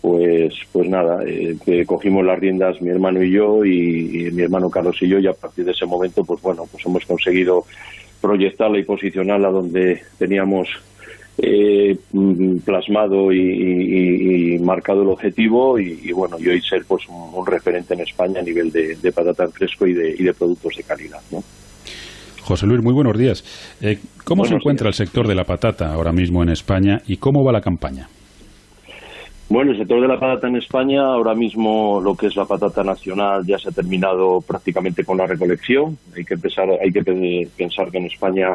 [0.00, 4.70] pues, pues nada, eh, cogimos las riendas mi hermano y yo y, y, mi hermano
[4.70, 7.64] Carlos y yo y a partir de ese momento, pues bueno, pues hemos conseguido
[8.20, 10.68] proyectarla y posicionarla donde teníamos
[11.42, 17.94] eh, mm, plasmado y, marcado el objetivo y, bueno, y hoy ser pues un, referente
[17.94, 21.42] en España a nivel de, patata fresco y de, y de productos de calidad, ¿no?
[22.42, 23.44] José Luis, muy buenos días.
[23.80, 27.44] Eh, ¿Cómo se encuentra el sector de la patata ahora mismo en España y cómo
[27.44, 28.08] va la campaña?
[29.48, 32.82] Bueno, el sector de la patata en España, ahora mismo lo que es la patata
[32.84, 35.96] nacional ya se ha terminado prácticamente con la recolección.
[36.16, 37.02] Hay que empezar, hay que
[37.56, 38.54] pensar que en España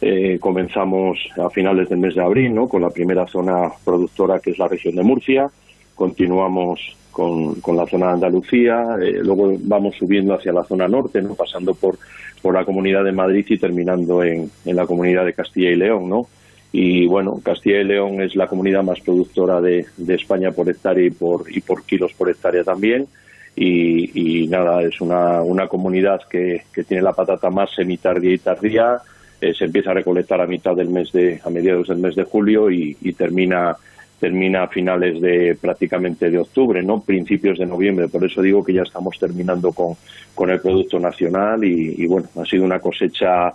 [0.00, 2.68] eh, comenzamos a finales del mes de abril ¿no?
[2.68, 5.50] con la primera zona productora que es la región de Murcia,
[5.94, 11.22] continuamos con, con la zona de Andalucía, eh, luego vamos subiendo hacia la zona norte,
[11.22, 11.34] ¿no?
[11.34, 11.96] pasando por,
[12.42, 16.08] por la comunidad de Madrid y terminando en, en la comunidad de Castilla y León.
[16.08, 16.26] ¿no?
[16.76, 21.06] Y bueno, Castilla y León es la comunidad más productora de, de España por hectárea
[21.06, 23.06] y por, y por kilos por hectárea también.
[23.54, 28.38] Y, y nada, es una, una comunidad que, que tiene la patata más semitardía y
[28.38, 28.98] tardía,
[29.44, 32.24] eh, se empieza a recolectar a mitad del mes de, a mediados del mes de
[32.24, 33.76] julio y, termina
[34.18, 38.08] termina a finales de prácticamente de octubre, no principios de noviembre.
[38.08, 39.96] Por eso digo que ya estamos terminando con,
[40.34, 43.52] con el producto nacional y, bueno, ha sido una cosecha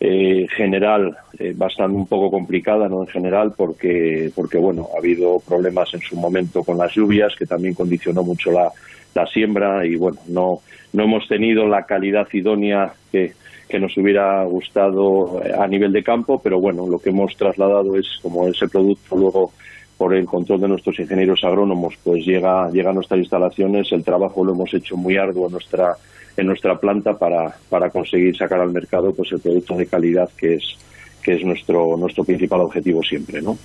[0.00, 5.38] eh, general eh, bastante un poco complicada, no en general, porque porque bueno ha habido
[5.40, 8.72] problemas en su momento con las lluvias que también condicionó mucho la,
[9.16, 10.60] la siembra y bueno no
[10.92, 13.32] no hemos tenido la calidad idónea que
[13.68, 17.96] que nos hubiera gustado eh, a nivel de campo, pero bueno, lo que hemos trasladado
[17.96, 19.52] es como ese producto luego
[19.96, 24.44] por el control de nuestros ingenieros agrónomos, pues llega, llega a nuestras instalaciones, el trabajo
[24.44, 25.96] lo hemos hecho muy arduo en nuestra,
[26.36, 30.54] en nuestra planta para, para conseguir sacar al mercado pues el producto de calidad que
[30.54, 30.76] es,
[31.22, 33.56] que es nuestro, nuestro principal objetivo siempre, ¿no?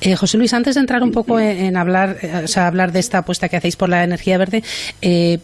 [0.00, 3.48] Eh, José Luis, antes de entrar un poco en, hablar, eh, hablar de esta apuesta
[3.48, 4.62] que hacéis por la energía verde,
[5.02, 5.38] eh,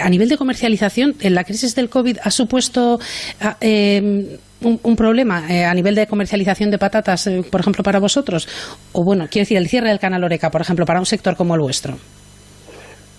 [0.00, 2.98] a nivel de comercialización, en la crisis del COVID ha supuesto
[3.40, 4.26] ah, em,
[4.62, 8.48] un, problema eh, a nivel de comercialización de patatas, eh, por ejemplo, para vosotros?
[8.92, 11.54] O bueno, quiero decir, el cierre del canal Oreca, por ejemplo, para un sector como
[11.54, 11.96] el vuestro.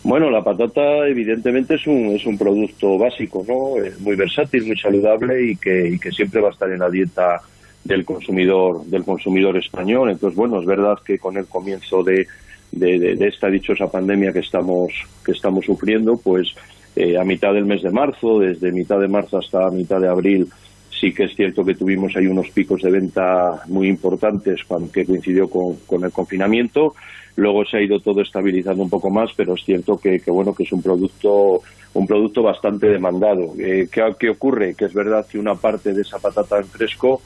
[0.03, 3.81] Bueno, la patata evidentemente es un, es un producto básico, ¿no?
[3.81, 6.89] Es muy versátil, muy saludable y que, y que siempre va a estar en la
[6.89, 7.39] dieta
[7.83, 10.09] del consumidor del consumidor español.
[10.09, 12.27] Entonces, bueno, es verdad que con el comienzo de,
[12.71, 14.91] de, esta dichosa pandemia que estamos,
[15.25, 16.53] que estamos sufriendo, pues
[16.95, 20.47] eh, a mitad del mes de marzo, desde mitad de marzo hasta mitad de abril,
[20.89, 24.61] sí que es cierto que tuvimos ahí unos picos de venta muy importantes
[24.93, 26.95] que coincidió con, con el confinamiento.
[27.35, 30.53] Luego se ha ido todo estabilizando un poco más, pero es cierto que, que bueno
[30.53, 31.61] que es un producto
[31.93, 33.53] un producto bastante demandado.
[33.59, 34.75] Eh, ¿qué, ¿qué, ocurre?
[34.75, 37.21] Que es verdad que una parte de esa patata en fresco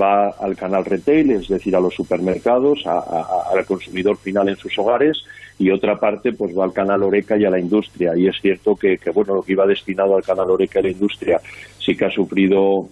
[0.00, 4.76] va al canal retail, es decir, a los supermercados, a, al consumidor final en sus
[4.78, 5.22] hogares,
[5.58, 8.12] y otra parte pues va al canal Oreca y a la industria.
[8.16, 10.86] Y es cierto que, que bueno lo que iba destinado al canal Oreca y a
[10.86, 11.40] la industria
[11.78, 12.88] sí que ha sufrido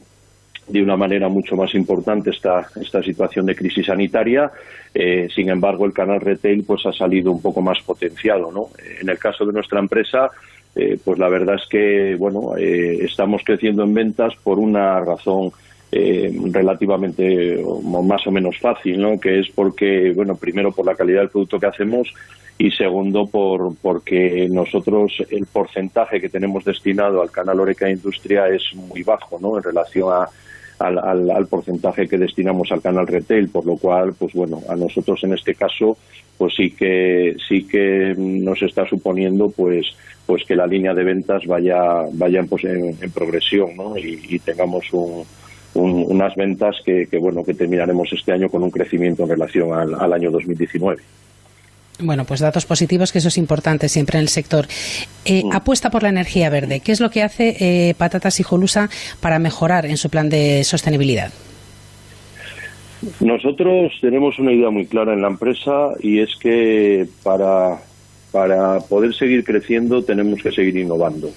[0.69, 4.51] de una manera mucho más importante esta, esta situación de crisis sanitaria.
[4.93, 8.51] Eh, sin embargo, el canal retail pues ha salido un poco más potenciado.
[8.51, 8.69] ¿no?
[9.01, 10.31] En el caso de nuestra empresa,
[10.75, 15.51] eh, pues la verdad es que bueno, eh, estamos creciendo en ventas por una razón
[15.93, 19.19] eh, relativamente más o menos fácil, ¿no?
[19.21, 22.13] que es porque, bueno, primero por la calidad del producto que hacemos
[22.59, 28.63] y segundo por porque nosotros el porcentaje que tenemos destinado al canal Oreca Industria es
[28.75, 29.59] muy bajo, ¿no?
[29.59, 30.29] En relación a,
[30.79, 34.77] al, al, al, porcentaje que destinamos al canal retail, por lo cual, pues bueno, a
[34.77, 35.97] nosotros en este caso,
[36.37, 39.87] pues sí que sí que nos está suponiendo, pues
[40.27, 43.97] pues que la línea de ventas vaya vaya en, pues, en, en progresión, ¿no?
[43.97, 45.25] Y, tengamos un,
[45.75, 49.95] unas ventas que, que, bueno que terminaremos este año con un crecimiento en relación al,
[49.95, 51.03] al año 2019.
[51.99, 54.67] Bueno, pues datos positivos, que eso es importante siempre en el sector.
[55.25, 55.53] Eh, mm.
[55.53, 56.81] Apuesta por la energía verde.
[56.81, 60.63] ¿Qué es lo que hace eh, Patatas y Jolusa para mejorar en su plan de
[60.65, 61.33] sostenibilidad?
[63.21, 67.79] Nosotros tenemos una idea muy clara en la empresa y es que para,
[68.31, 71.31] para poder seguir creciendo tenemos que seguir innovando.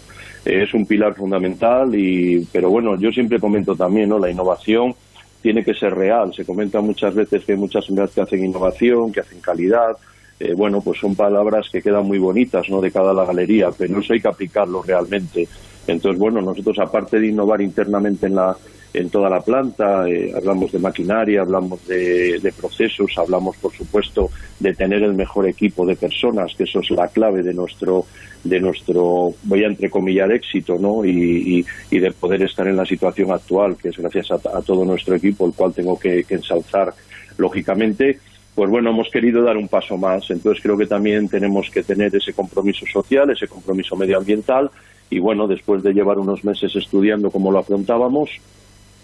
[0.46, 4.20] Es un pilar fundamental, y, pero bueno, yo siempre comento también, ¿no?
[4.20, 4.96] La innovación
[5.42, 6.34] tiene que ser real.
[6.34, 9.98] Se comenta muchas veces que hay muchas empresas que hacen innovación, que hacen calidad,
[10.40, 14.00] eh, bueno, pues son palabras que quedan muy bonitas, ¿no?, de cada la galería, pero
[14.00, 15.48] eso hay que aplicarlo realmente.
[15.86, 18.56] Entonces, bueno, nosotros aparte de innovar internamente en la
[18.94, 24.32] en toda la planta, eh, hablamos de maquinaria, hablamos de, de, procesos, hablamos, por supuesto,
[24.60, 28.06] de tener el mejor equipo de personas, que eso es la clave de nuestro,
[28.44, 31.06] de nuestro voy a entrecomillar, éxito, ¿no?
[31.06, 34.84] Y, y, y de poder estar en la situación actual, que es gracias a, todo
[34.84, 36.92] nuestro equipo, el cual tengo que ensalzar,
[37.38, 38.18] lógicamente
[38.60, 40.30] pues bueno, hemos querido dar un paso más.
[40.30, 44.70] Entonces creo que también tenemos que tener ese compromiso social, ese compromiso medioambiental
[45.10, 48.30] y bueno, después de llevar unos meses estudiando cómo lo afrontábamos,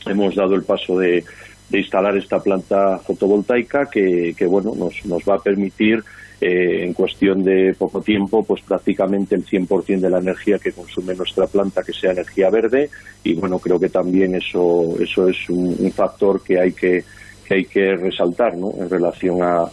[0.07, 1.23] hemos dado el paso de,
[1.71, 6.03] instalar esta planta fotovoltaica que, que bueno, nos, nos, va a permitir
[6.41, 11.15] eh, en cuestión de poco tiempo, pues prácticamente el 100% de la energía que consume
[11.15, 12.89] nuestra planta que sea energía verde
[13.23, 17.05] y bueno, creo que también eso, eso es un factor que hay que
[17.47, 18.71] que hay que resaltar ¿no?
[18.77, 19.65] en relación a,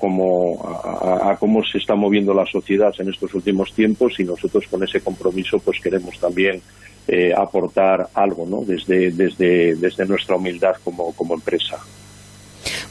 [0.00, 5.60] cómo se está moviendo la sociedad en estos últimos tiempos y nosotros con ese compromiso
[5.60, 6.60] pues queremos también
[7.06, 8.62] eh, aportar algo ¿no?
[8.64, 11.78] desde, desde, desde nuestra humildad como, como empresa.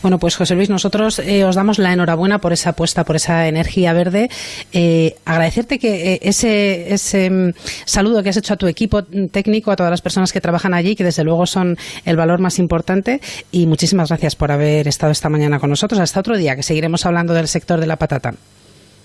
[0.01, 3.47] Bueno, pues José Luis, nosotros eh, os damos la enhorabuena por esa apuesta, por esa
[3.47, 4.29] energía verde.
[4.73, 7.53] Eh, agradecerte que eh, ese, ese um,
[7.85, 10.95] saludo que has hecho a tu equipo técnico, a todas las personas que trabajan allí,
[10.95, 13.21] que desde luego son el valor más importante.
[13.51, 15.99] Y muchísimas gracias por haber estado esta mañana con nosotros.
[15.99, 18.33] Hasta otro día, que seguiremos hablando del sector de la patata.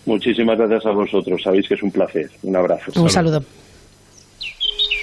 [0.07, 1.43] Muchísimas gracias a vosotros.
[1.43, 2.31] Sabéis que es un placer.
[2.43, 3.01] Un abrazo.
[3.01, 3.43] Un saludo.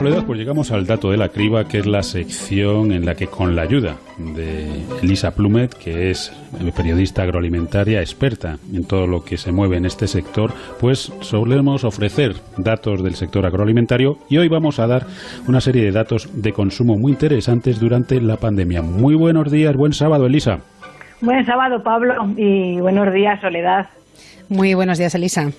[0.00, 3.26] Soledad, pues llegamos al dato de la criba, que es la sección en la que
[3.26, 4.66] con la ayuda de
[5.02, 6.32] Elisa Plumet, que es
[6.74, 12.32] periodista agroalimentaria experta en todo lo que se mueve en este sector, pues solemos ofrecer
[12.56, 15.04] datos del sector agroalimentario y hoy vamos a dar
[15.46, 18.80] una serie de datos de consumo muy interesantes durante la pandemia.
[18.80, 20.60] Muy buenos días, buen sábado, Elisa.
[21.20, 23.90] Buen sábado, Pablo, y buenos días, Soledad.
[24.48, 25.50] Muy buenos días, Elisa.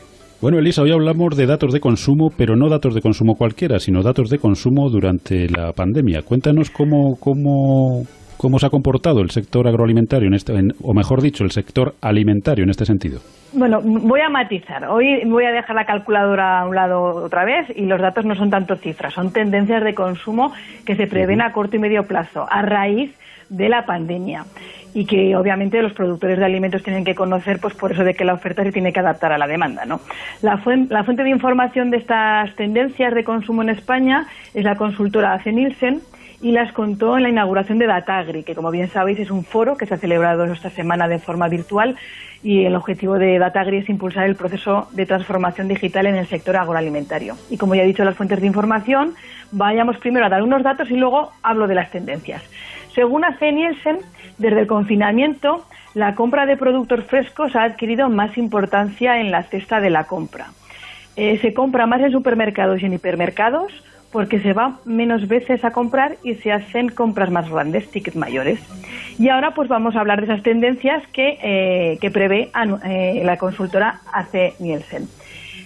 [0.42, 4.02] Bueno, Elisa, hoy hablamos de datos de consumo, pero no datos de consumo cualquiera, sino
[4.02, 6.24] datos de consumo durante la pandemia.
[6.24, 8.02] Cuéntanos cómo, cómo,
[8.38, 11.94] cómo se ha comportado el sector agroalimentario, en este, en, o mejor dicho, el sector
[12.02, 13.20] alimentario en este sentido.
[13.54, 14.86] Bueno, voy a matizar.
[14.86, 18.34] Hoy voy a dejar la calculadora a un lado otra vez y los datos no
[18.34, 20.54] son tanto cifras, son tendencias de consumo
[20.88, 23.12] que se prevén a corto y medio plazo a raíz
[23.52, 24.46] de la pandemia.
[24.94, 28.26] Y que obviamente los productores de alimentos tienen que conocer, pues por eso de que
[28.26, 29.86] la oferta se tiene que adaptar a la demanda.
[29.86, 30.02] ¿no?
[30.42, 34.76] La, fuente, la fuente de información de estas tendencias de consumo en España es la
[34.76, 36.02] consultora AC Nielsen
[36.42, 39.78] y las contó en la inauguración de Datagri, que como bien sabéis es un foro
[39.78, 41.96] que se ha celebrado esta semana de forma virtual
[42.44, 46.58] y el objetivo de Datagri es impulsar el proceso de transformación digital en el sector
[46.58, 47.36] agroalimentario.
[47.52, 49.14] Y como ya he dicho las fuentes de información,
[49.52, 52.42] vayamos primero a dar unos datos y luego hablo de las tendencias.
[52.96, 54.00] Según AC Nielsen,
[54.42, 59.80] desde el confinamiento, la compra de productos frescos ha adquirido más importancia en la cesta
[59.80, 60.48] de la compra.
[61.16, 63.72] Eh, se compra más en supermercados y en hipermercados
[64.12, 68.60] porque se va menos veces a comprar y se hacen compras más grandes, tickets mayores.
[69.18, 72.52] Y ahora pues vamos a hablar de esas tendencias que, eh, que prevé
[72.86, 75.08] eh, la consultora AC Nielsen.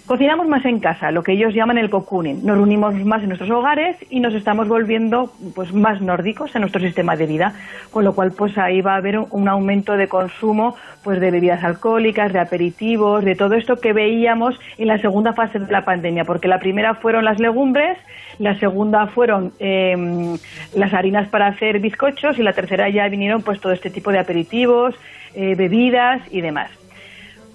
[0.06, 2.46] Cocinamos más en casa, lo que ellos llaman el cocooning.
[2.46, 6.80] Nos reunimos más en nuestros hogares y nos estamos volviendo pues más nórdicos en nuestro
[6.80, 7.56] sistema de vida,
[7.90, 11.64] con lo cual pues ahí va a haber un aumento de consumo pues de bebidas
[11.64, 16.24] alcohólicas, de aperitivos, de todo esto que veíamos en la segunda fase de la pandemia,
[16.24, 17.98] porque la primera fueron las legumbres,
[18.38, 20.38] la segunda fueron em,
[20.76, 24.20] las harinas para hacer bizcochos y la tercera ya vinieron pues todo este tipo de
[24.20, 24.94] aperitivos,
[25.34, 26.85] eh, bebidas y demás.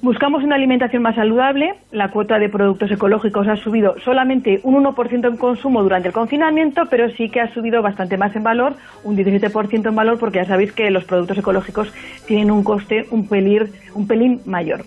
[0.02, 1.74] Buscamos una alimentación más saludable.
[1.92, 6.86] La cuota de productos ecológicos ha subido solamente un 1% en consumo durante el confinamiento,
[6.88, 10.46] pero sí que ha subido bastante más en valor, un 17% en valor, porque ya
[10.46, 11.92] sabéis que los productos ecológicos
[12.26, 13.28] tienen un coste un,
[13.94, 14.86] un pelín mayor.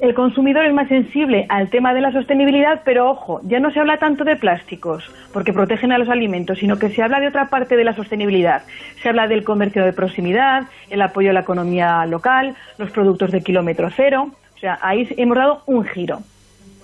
[0.00, 3.80] El consumidor es más sensible al tema de la sostenibilidad, pero ojo, ya no se
[3.80, 7.48] habla tanto de plásticos, porque protegen a los alimentos, sino que se habla de otra
[7.48, 8.62] parte de la sostenibilidad.
[9.02, 13.42] Se habla del comercio de proximidad, el apoyo a la economía local, los productos de
[13.42, 14.32] kilómetro cero.
[14.56, 16.20] O sea, ahí hemos dado un giro.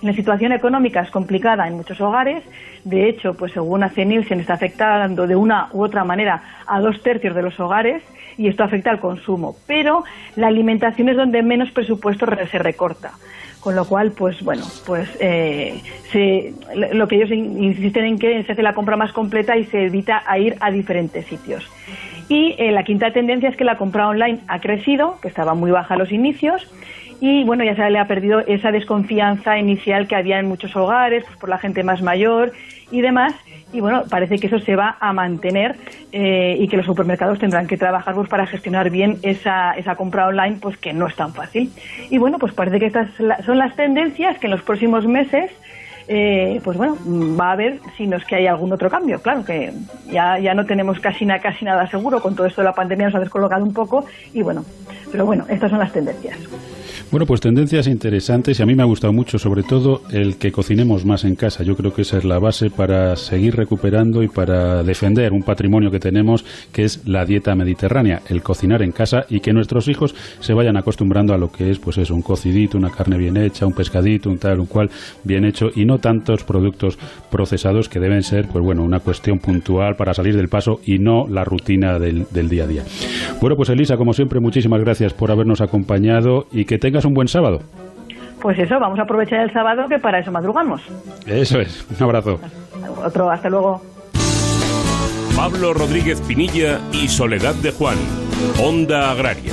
[0.03, 2.43] La situación económica es complicada en muchos hogares.
[2.85, 7.01] De hecho, pues según hace Nielsen, está afectando de una u otra manera a dos
[7.03, 8.03] tercios de los hogares
[8.37, 9.55] y esto afecta al consumo.
[9.67, 10.05] Pero
[10.35, 13.13] la alimentación es donde menos presupuesto se recorta.
[13.61, 15.81] Con lo cual, pues bueno, pues eh,
[16.75, 20.25] lo que ellos insisten en que se hace la compra más completa y se evita
[20.27, 21.71] a ir a diferentes sitios.
[22.29, 25.71] Y eh, la quinta tendencia es que la compra online ha crecido, que estaba muy
[25.71, 26.69] baja a los inicios,
[27.25, 31.23] y bueno, ya se le ha perdido esa desconfianza inicial que había en muchos hogares
[31.25, 32.51] pues, por la gente más mayor
[32.91, 33.33] y demás.
[33.73, 35.77] Y bueno, parece que eso se va a mantener
[36.11, 40.27] eh, y que los supermercados tendrán que trabajar pues, para gestionar bien esa, esa compra
[40.27, 41.71] online, pues que no es tan fácil.
[42.11, 43.09] Y bueno, pues parece que estas
[43.47, 45.53] son las tendencias que en los próximos meses
[46.09, 46.99] eh, pues bueno,
[47.39, 49.23] va a haber si no es que hay algún otro cambio.
[49.23, 49.73] Claro que
[50.11, 53.15] ya, ya no tenemos casi, casi nada seguro, con todo esto de la pandemia nos
[53.15, 54.05] ha descolocado un poco
[54.35, 54.65] y bueno,
[55.13, 56.37] pero bueno, estas son las tendencias.
[57.13, 60.51] Bueno, pues tendencias interesantes y a mí me ha gustado mucho, sobre todo el que
[60.51, 61.63] cocinemos más en casa.
[61.63, 65.91] Yo creo que esa es la base para seguir recuperando y para defender un patrimonio
[65.91, 70.15] que tenemos, que es la dieta mediterránea, el cocinar en casa y que nuestros hijos
[70.41, 73.67] se vayan acostumbrando a lo que es, pues eso, un cocidito, una carne bien hecha,
[73.67, 74.89] un pescadito, un tal, un cual
[75.23, 76.99] bien hecho y no tantos productos
[77.31, 81.29] procesados que deben ser, pues bueno, una cuestión puntual para salir del paso y no
[81.29, 82.85] la rutina del, del día a día.
[83.39, 87.29] Bueno, pues Elisa, como siempre, muchísimas gracias por habernos acompañado y que tengas un buen
[87.29, 87.61] sábado.
[88.41, 90.83] Pues eso, vamos a aprovechar el sábado que para eso madrugamos.
[91.27, 92.41] Eso es, un abrazo.
[93.05, 93.81] Otro, hasta luego.
[95.37, 97.97] Pablo Rodríguez Pinilla y Soledad de Juan,
[98.61, 99.53] Onda Agraria.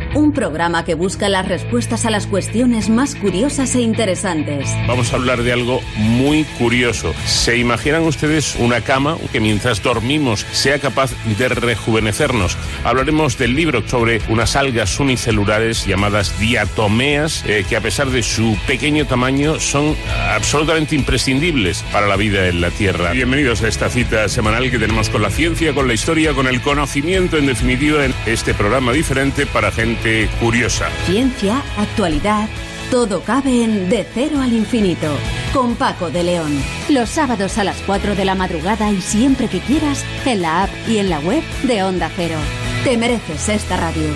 [0.13, 4.69] Un programa que busca las respuestas a las cuestiones más curiosas e interesantes.
[4.87, 7.13] Vamos a hablar de algo muy curioso.
[7.25, 12.57] ¿Se imaginan ustedes una cama que mientras dormimos sea capaz de rejuvenecernos?
[12.83, 18.57] Hablaremos del libro sobre unas algas unicelulares llamadas diatomeas eh, que a pesar de su
[18.67, 19.95] pequeño tamaño son
[20.29, 23.11] absolutamente imprescindibles para la vida en la Tierra.
[23.11, 26.61] Bienvenidos a esta cita semanal que tenemos con la ciencia, con la historia, con el
[26.61, 30.00] conocimiento en definitiva en este programa diferente para gente
[30.39, 30.89] curiosa.
[31.05, 32.47] Ciencia, actualidad,
[32.89, 35.07] todo cabe en De Cero al Infinito,
[35.53, 36.51] con Paco de León.
[36.89, 40.69] Los sábados a las 4 de la madrugada y siempre que quieras, en la app
[40.87, 42.37] y en la web de Onda Cero.
[42.83, 44.09] Te mereces esta radio.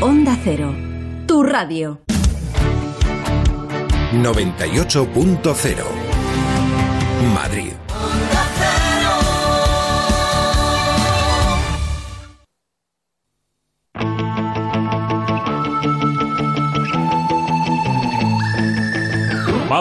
[0.00, 0.74] Onda Cero,
[1.26, 2.02] tu radio.
[4.12, 5.84] 98.0
[7.34, 7.72] Madrid.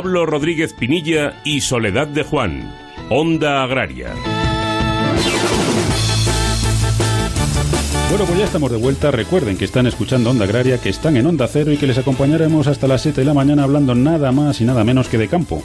[0.01, 2.73] Pablo Rodríguez Pinilla y Soledad de Juan.
[3.09, 4.13] Onda Agraria.
[8.09, 9.11] Bueno, pues ya estamos de vuelta.
[9.11, 12.67] Recuerden que están escuchando Onda Agraria, que están en Onda Cero y que les acompañaremos
[12.67, 15.61] hasta las 7 de la mañana hablando nada más y nada menos que de campo.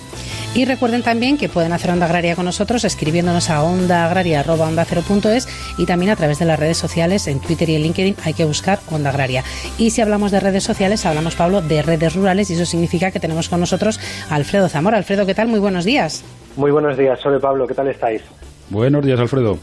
[0.55, 5.49] Y recuerden también que pueden hacer Onda Agraria con nosotros escribiéndonos a ondaagraria.es
[5.79, 8.45] y también a través de las redes sociales, en Twitter y en LinkedIn hay que
[8.45, 9.43] buscar Onda Agraria.
[9.79, 13.19] Y si hablamos de redes sociales, hablamos, Pablo, de redes rurales y eso significa que
[13.19, 13.99] tenemos con nosotros
[14.31, 14.97] a Alfredo Zamora.
[14.97, 15.49] Alfredo, ¿qué tal?
[15.49, 16.25] Muy buenos días.
[16.55, 18.23] Muy buenos días, soy Pablo, ¿qué tal estáis?
[18.71, 19.59] Buenos días, Alfredo.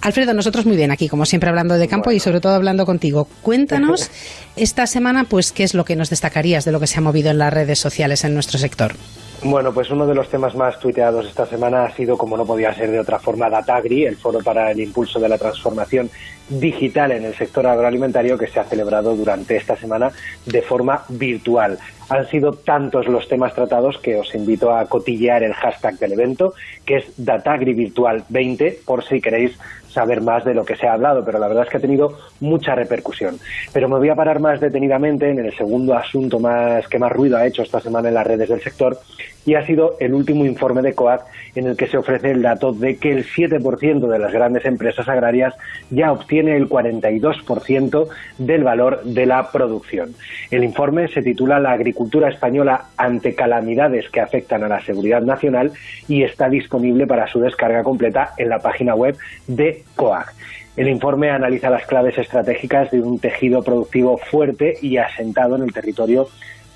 [0.00, 3.26] Alfredo, nosotros muy bien aquí, como siempre, hablando de campo y sobre todo hablando contigo.
[3.42, 4.12] Cuéntanos
[4.56, 7.32] esta semana, pues, qué es lo que nos destacarías de lo que se ha movido
[7.32, 8.94] en las redes sociales en nuestro sector.
[9.42, 12.74] Bueno, pues uno de los temas más tuiteados esta semana ha sido, como no podía
[12.74, 16.10] ser de otra forma, Datagri, el foro para el impulso de la transformación
[16.50, 20.10] digital en el sector agroalimentario que se ha celebrado durante esta semana
[20.44, 21.78] de forma virtual.
[22.10, 26.52] Han sido tantos los temas tratados que os invito a cotillear el hashtag del evento,
[26.84, 29.56] que es Datagri Virtual 20, por si queréis
[29.90, 32.16] saber más de lo que se ha hablado, pero la verdad es que ha tenido
[32.40, 33.38] mucha repercusión.
[33.72, 37.36] Pero me voy a parar más detenidamente en el segundo asunto más que más ruido
[37.36, 38.98] ha hecho esta semana en las redes del sector
[39.46, 41.22] y ha sido el último informe de COAC
[41.54, 45.08] en el que se ofrece el dato de que el 7% de las grandes empresas
[45.08, 45.54] agrarias
[45.90, 48.08] ya obtiene el 42%
[48.38, 50.14] del valor de la producción.
[50.50, 55.72] El informe se titula La agricultura española ante calamidades que afectan a la seguridad nacional
[56.08, 59.16] y está disponible para su descarga completa en la página web
[59.46, 60.32] de COAG.
[60.76, 65.72] El informe analiza las claves estratégicas de un tejido productivo fuerte y asentado en el
[65.72, 66.28] territorio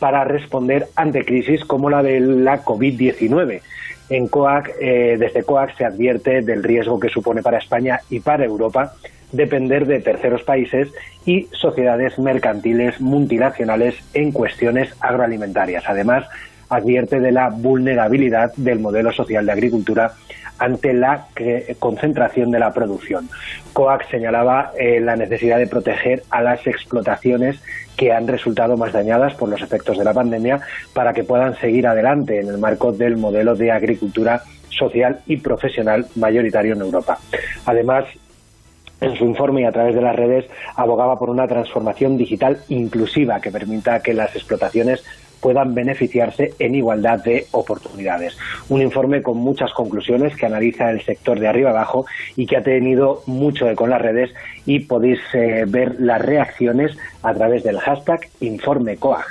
[0.05, 3.63] para responder ante crisis como la de la COVID-19.
[4.11, 8.45] En COAC, eh, desde COAC se advierte del riesgo que supone para España y para
[8.45, 8.93] Europa
[9.33, 10.93] depender de terceros países
[11.25, 15.85] y sociedades mercantiles multinacionales en cuestiones agroalimentarias.
[15.87, 16.27] Además,
[16.77, 20.13] advierte de la vulnerabilidad del modelo social de agricultura
[20.59, 21.27] ante la
[21.79, 23.29] concentración de la producción.
[23.73, 27.61] COAC señalaba eh, la necesidad de proteger a las explotaciones
[27.97, 30.61] que han resultado más dañadas por los efectos de la pandemia
[30.93, 36.07] para que puedan seguir adelante en el marco del modelo de agricultura social y profesional
[36.17, 37.19] mayoritario en Europa.
[37.67, 38.05] Además,
[39.01, 40.47] en su informe y a través de las redes
[40.77, 45.05] abogaba por una transformación digital inclusiva que permita que las explotaciones
[45.45, 48.35] puedan beneficiarse en igualdad de oportunidades.
[48.71, 52.63] Un informe con muchas conclusiones que analiza el sector de arriba abajo y que ha
[52.63, 54.31] tenido mucho eco en las redes
[54.65, 59.27] y podéis eh, ver las reacciones a través del hashtag InformeCoag.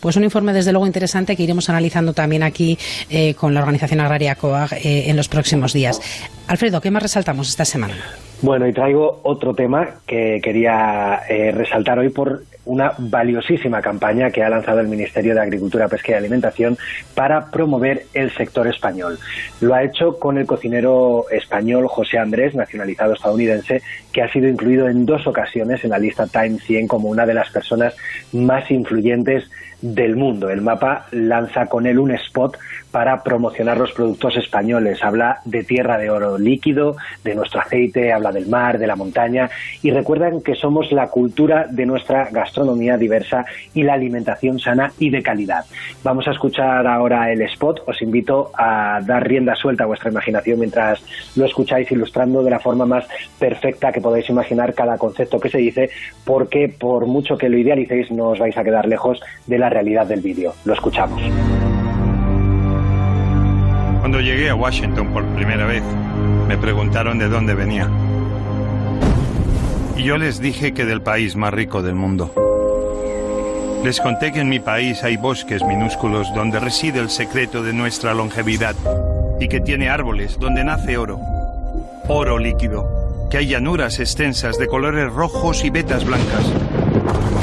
[0.00, 2.78] Pues un informe desde luego interesante que iremos analizando también aquí
[3.10, 6.00] eh, con la organización agraria COAG eh, en los próximos días.
[6.46, 7.96] Alfredo, ¿qué más resaltamos esta semana?
[8.40, 11.20] Bueno, y traigo otro tema que quería
[11.52, 16.14] resaltar hoy por una valiosísima campaña que ha lanzado el Ministerio de Agricultura, Pesca y
[16.14, 16.78] Alimentación
[17.16, 19.18] para promover el sector español.
[19.60, 24.88] Lo ha hecho con el cocinero español José Andrés, nacionalizado estadounidense, que ha sido incluido
[24.88, 27.96] en dos ocasiones en la lista Time 100 como una de las personas
[28.32, 29.50] más influyentes
[29.82, 30.50] del mundo.
[30.50, 32.58] El mapa lanza con él un spot
[32.90, 35.02] para promocionar los productos españoles.
[35.02, 39.48] Habla de tierra de oro líquido, de nuestro aceite, habla del mar, de la montaña
[39.82, 45.10] y recuerdan que somos la cultura de nuestra gastronomía diversa y la alimentación sana y
[45.10, 45.64] de calidad.
[46.02, 47.82] Vamos a escuchar ahora el spot.
[47.86, 51.02] Os invito a dar rienda suelta a vuestra imaginación mientras
[51.36, 53.06] lo escucháis ilustrando de la forma más
[53.38, 55.90] perfecta que podáis imaginar cada concepto que se dice
[56.24, 60.06] porque por mucho que lo idealicéis no os vais a quedar lejos de la realidad
[60.06, 60.54] del vídeo.
[60.64, 61.20] Lo escuchamos.
[64.00, 65.82] Cuando llegué a Washington por primera vez,
[66.48, 67.88] me preguntaron de dónde venía.
[69.96, 72.32] yo les dije que del país más rico del mundo.
[73.84, 78.12] Les conté que en mi país hay bosques minúsculos donde reside el secreto de nuestra
[78.12, 78.74] longevidad
[79.40, 81.18] y que tiene árboles donde nace oro,
[82.08, 86.52] oro líquido, que hay llanuras extensas de colores rojos y vetas blancas,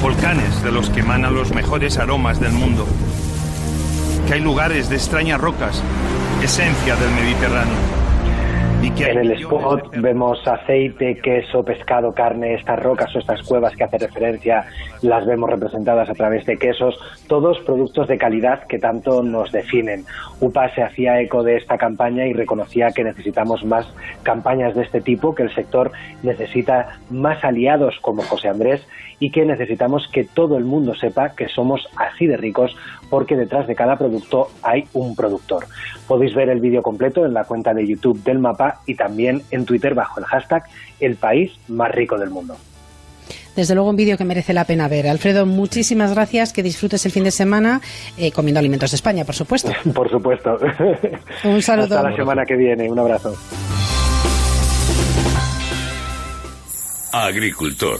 [0.02, 2.88] volcanes de los que emanan los mejores aromas del mundo,
[4.28, 5.82] que hay lugares de extrañas rocas,
[6.42, 7.97] esencia del Mediterráneo
[8.84, 13.98] en el spot vemos aceite, queso, pescado, carne, estas rocas o estas cuevas que hace
[13.98, 14.66] referencia,
[15.02, 16.98] las vemos representadas a través de quesos,
[17.28, 20.06] todos productos de calidad que tanto nos definen.
[20.42, 23.88] UPA se hacía eco de esta campaña y reconocía que necesitamos más
[24.24, 25.92] campañas de este tipo, que el sector
[26.24, 28.88] necesita más aliados como José Andrés
[29.20, 32.76] y que necesitamos que todo el mundo sepa que somos así de ricos
[33.10, 35.66] porque detrás de cada producto hay un productor.
[36.08, 39.66] Podéis ver el vídeo completo en la cuenta de YouTube del mapa y también en
[39.66, 40.64] Twitter bajo el hashtag
[41.00, 42.56] El país más rico del mundo.
[43.56, 45.08] Desde luego un vídeo que merece la pena ver.
[45.08, 47.82] Alfredo, muchísimas gracias, que disfrutes el fin de semana
[48.16, 49.72] eh, comiendo alimentos de España, por supuesto.
[49.96, 50.60] por supuesto.
[51.44, 51.96] Un saludo.
[51.96, 53.36] Hasta la semana que viene, un abrazo.
[57.12, 58.00] Agricultor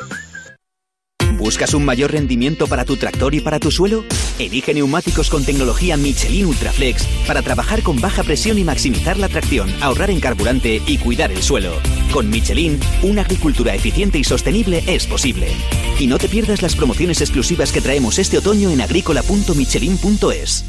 [1.41, 4.03] ¿Buscas un mayor rendimiento para tu tractor y para tu suelo?
[4.37, 9.67] Elige neumáticos con tecnología Michelin Ultraflex para trabajar con baja presión y maximizar la tracción,
[9.81, 11.71] ahorrar en carburante y cuidar el suelo.
[12.13, 15.47] Con Michelin, una agricultura eficiente y sostenible es posible.
[15.97, 20.63] Y no te pierdas las promociones exclusivas que traemos este otoño en agrícola.michelin.es.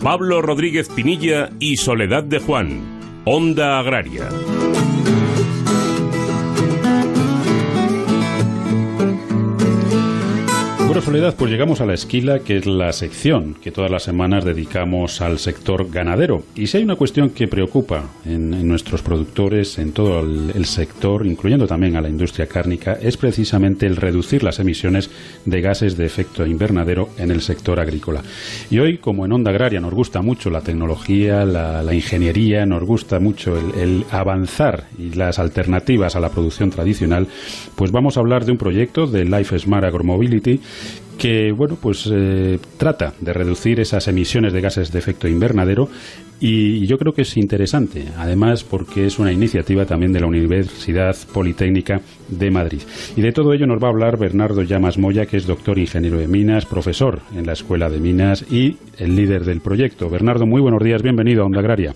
[0.00, 4.28] Pablo Rodríguez Pinilla y Soledad de Juan, Onda Agraria.
[10.92, 14.44] Bueno, Soledad, pues llegamos a la esquila, que es la sección que todas las semanas
[14.44, 16.42] dedicamos al sector ganadero.
[16.54, 21.66] Y si hay una cuestión que preocupa en, nuestros productores, en todo el, sector, incluyendo
[21.66, 25.08] también a la industria cárnica, es precisamente el reducir las emisiones
[25.46, 28.20] de gases de efecto invernadero en el sector agrícola.
[28.70, 33.18] Y hoy, como en Onda Agraria nos gusta mucho la tecnología, la, ingeniería, nos gusta
[33.18, 37.28] mucho el, el avanzar y las alternativas a la producción tradicional,
[37.76, 40.60] pues vamos a hablar de un proyecto de Life Smart Agromobility
[41.22, 45.88] que bueno pues eh, trata de reducir esas emisiones de gases de efecto invernadero
[46.40, 51.14] y yo creo que es interesante además porque es una iniciativa también de la Universidad
[51.32, 52.80] Politécnica de Madrid
[53.14, 56.18] y de todo ello nos va a hablar Bernardo Llamas Moya que es doctor ingeniero
[56.18, 60.60] de minas profesor en la Escuela de Minas y el líder del proyecto Bernardo muy
[60.60, 61.94] buenos días bienvenido a Onda Agraria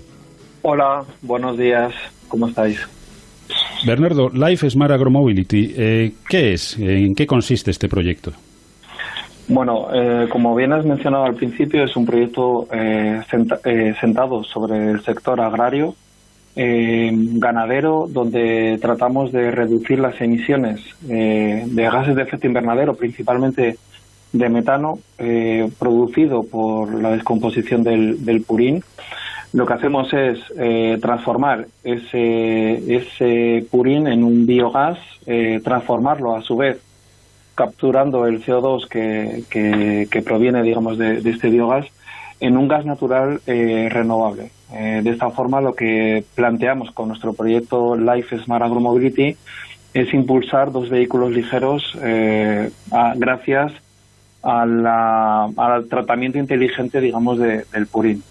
[0.63, 1.93] Hola buenos días
[2.29, 2.79] cómo estáis
[3.85, 6.77] Bernardo, Life Smart Agromobility, eh, ¿qué es?
[6.79, 8.33] ¿En qué consiste este proyecto?
[9.49, 13.23] Bueno, eh, como bien has mencionado al principio, es un proyecto eh,
[13.65, 15.95] eh, sentado sobre el sector agrario,
[16.59, 23.77] ganadero, donde tratamos de reducir las emisiones de gases de efecto invernadero, principalmente
[24.33, 24.99] de metano,
[25.79, 28.83] producido por la descomposición del, del, purín.
[29.53, 30.39] Lo que hacemos es
[31.03, 34.99] transformar ese, ese purín en un biogás,
[35.63, 36.81] transformarlo a su vez
[37.57, 41.87] capturando el CO2 que, que, proviene, digamos, de, este biogás
[42.39, 44.51] en un gas natural eh, renovable.
[44.73, 49.37] Eh, de esta forma, lo que planteamos con nuestro proyecto Life Smart Agromobility
[49.95, 52.71] es impulsar dos vehículos ligeros eh,
[53.17, 53.73] gracias
[54.43, 58.23] al tratamiento inteligente, digamos, del purín.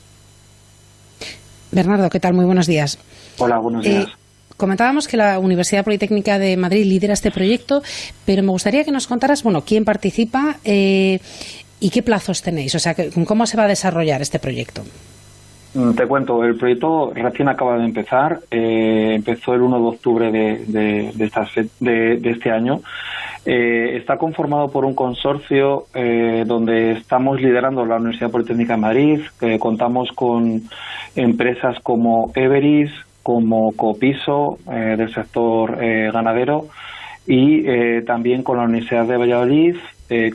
[1.71, 2.36] Bernardo, ¿qué tal?
[2.36, 2.99] Muy buenos días.
[3.39, 4.07] Hola, buenos días.
[4.58, 7.82] Comentábamos que la Universidad Politécnica de Madrid lidera este proyecto,
[8.26, 11.20] pero me gustaría que nos contaras, bueno, quién participa eh,
[11.82, 12.95] y qué plazos tenéis, o sea,
[13.28, 14.84] cómo se va a desarrollar este proyecto.
[15.74, 20.32] Mm, te cuento, el proyecto recién acaba de empezar, eh, empezó el 1 de octubre
[20.32, 22.80] de, de, este año.
[23.45, 29.20] Eh, está conformado por un consorcio donde estamos liderando la Universidad Politécnica de Madrid,
[29.60, 30.64] contamos con
[31.16, 32.89] empresas como Everis,
[33.26, 36.67] como Copiso eh, del sector eh, ganadero
[37.26, 39.78] y eh, también con la Universidad de Valladolid,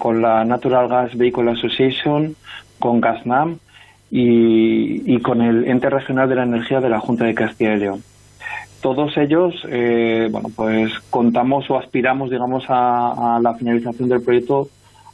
[0.01, 2.35] con la Natural Gas Vehicle Association,
[2.81, 3.59] con Gasnam
[4.11, 8.03] y, con el ente regional de la energía de la Junta de Castilla y León.
[8.83, 14.69] Todos ellos, bueno, pues contamos o aspiramos, digamos, a, la finalización del proyecto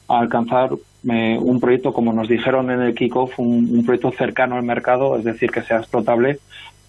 [0.09, 0.71] a alcanzar
[1.09, 5.17] eh, un proyecto, como nos dijeron en el kickoff, un, un proyecto cercano al mercado,
[5.17, 6.39] es decir, que sea explotable.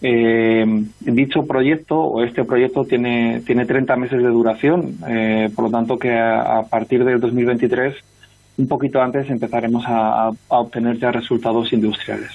[0.01, 0.63] Eh,
[0.99, 5.97] dicho proyecto o este proyecto tiene, tiene 30 meses de duración, eh, por lo tanto
[5.97, 7.95] que a, partir del 2023
[8.57, 12.31] un poquito antes empezaremos a, a obtener ya resultados industriales.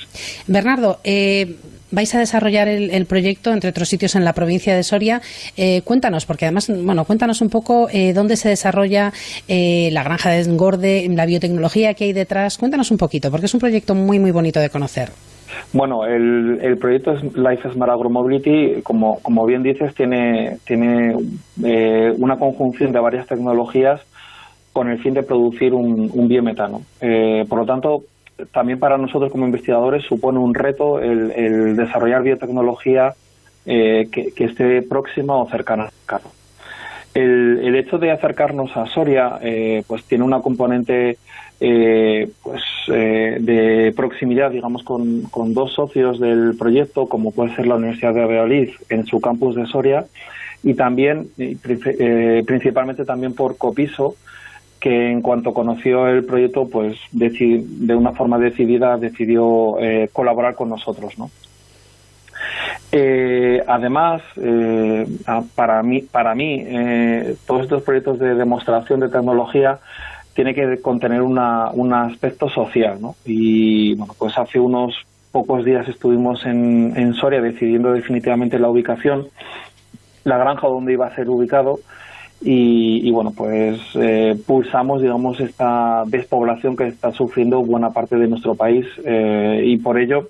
[0.47, 1.57] Bernardo, eh,
[1.93, 5.21] vais a desarrollar el, el, proyecto entre otros sitios en la provincia de Soria.
[5.57, 9.13] Eh, cuéntanos, porque además, bueno, cuéntanos un poco eh, dónde se desarrolla
[9.47, 12.59] eh, la granja de engorde, la biotecnología que hay detrás.
[12.59, 15.13] Cuéntanos un poquito, porque es un proyecto muy, muy bonito de conocer.
[15.73, 21.17] Bueno, el, el proyecto Life Smart Agromobility, como, como bien dices, tiene, tiene
[21.65, 24.01] eh, una conjunción de varias tecnologías
[24.73, 26.83] con el fin de producir un, biometano.
[27.01, 28.05] Eh, por lo tanto,
[28.53, 33.15] también para nosotros como investigadores supone un reto el, desarrollar biotecnología
[33.67, 36.31] eh, que, que, esté próxima o cercana al mercado.
[37.15, 41.19] El, el, hecho de acercarnos a Soria eh, pues tiene una componente
[41.65, 47.69] eh, pues eh, de proximidad digamos con, con, dos socios del proyecto como puede ser
[47.69, 50.07] la Universidad de Valladolid en su campus de Soria
[50.65, 54.17] y también eh, principalmente también por Copiso
[54.81, 59.77] que en cuanto conoció el proyecto, pues de una forma decidida decidió
[60.13, 61.31] colaborar con nosotros, ¿no?
[63.69, 64.23] Además,
[65.55, 66.67] para mí, para mí
[67.47, 69.79] todos estos proyectos de demostración de tecnología
[70.35, 73.17] tiene que contener una, un aspecto social, ¿no?
[73.25, 74.95] Y bueno, pues hace unos
[75.31, 79.29] pocos días estuvimos en, en Soria decidiendo definitivamente la ubicación,
[80.25, 81.79] la granja donde iba a ser ubicado,
[82.45, 88.57] y, bueno, pues eh, pulsamos, digamos, esta despoblación que está sufriendo buena parte de nuestro
[88.57, 90.29] país eh, y por ello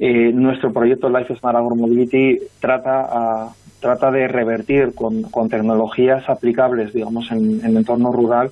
[0.00, 6.92] eh, nuestro proyecto Life Smart Agromobility trata, a, trata de revertir con, con, tecnologías aplicables,
[6.92, 8.50] digamos, en, en, el entorno rural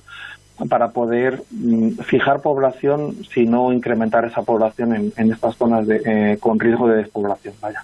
[0.69, 6.37] para poder mm, fijar población, si no incrementar esa población en, estas zonas de, eh,
[6.39, 7.53] con riesgo de despoblación.
[7.61, 7.83] Vaya.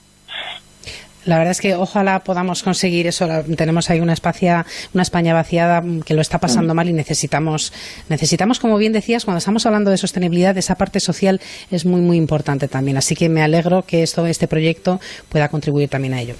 [1.25, 3.27] La verdad es que ojalá podamos conseguir eso.
[3.55, 7.71] Tenemos ahí una, espacia, una España vaciada que lo está pasando mal y necesitamos,
[8.09, 11.39] necesitamos, como bien decías, cuando estamos hablando de sostenibilidad, esa parte social
[11.71, 12.97] es muy, muy importante también.
[12.97, 14.99] Así que me alegro que esto, este proyecto
[15.29, 16.35] pueda contribuir también a ello.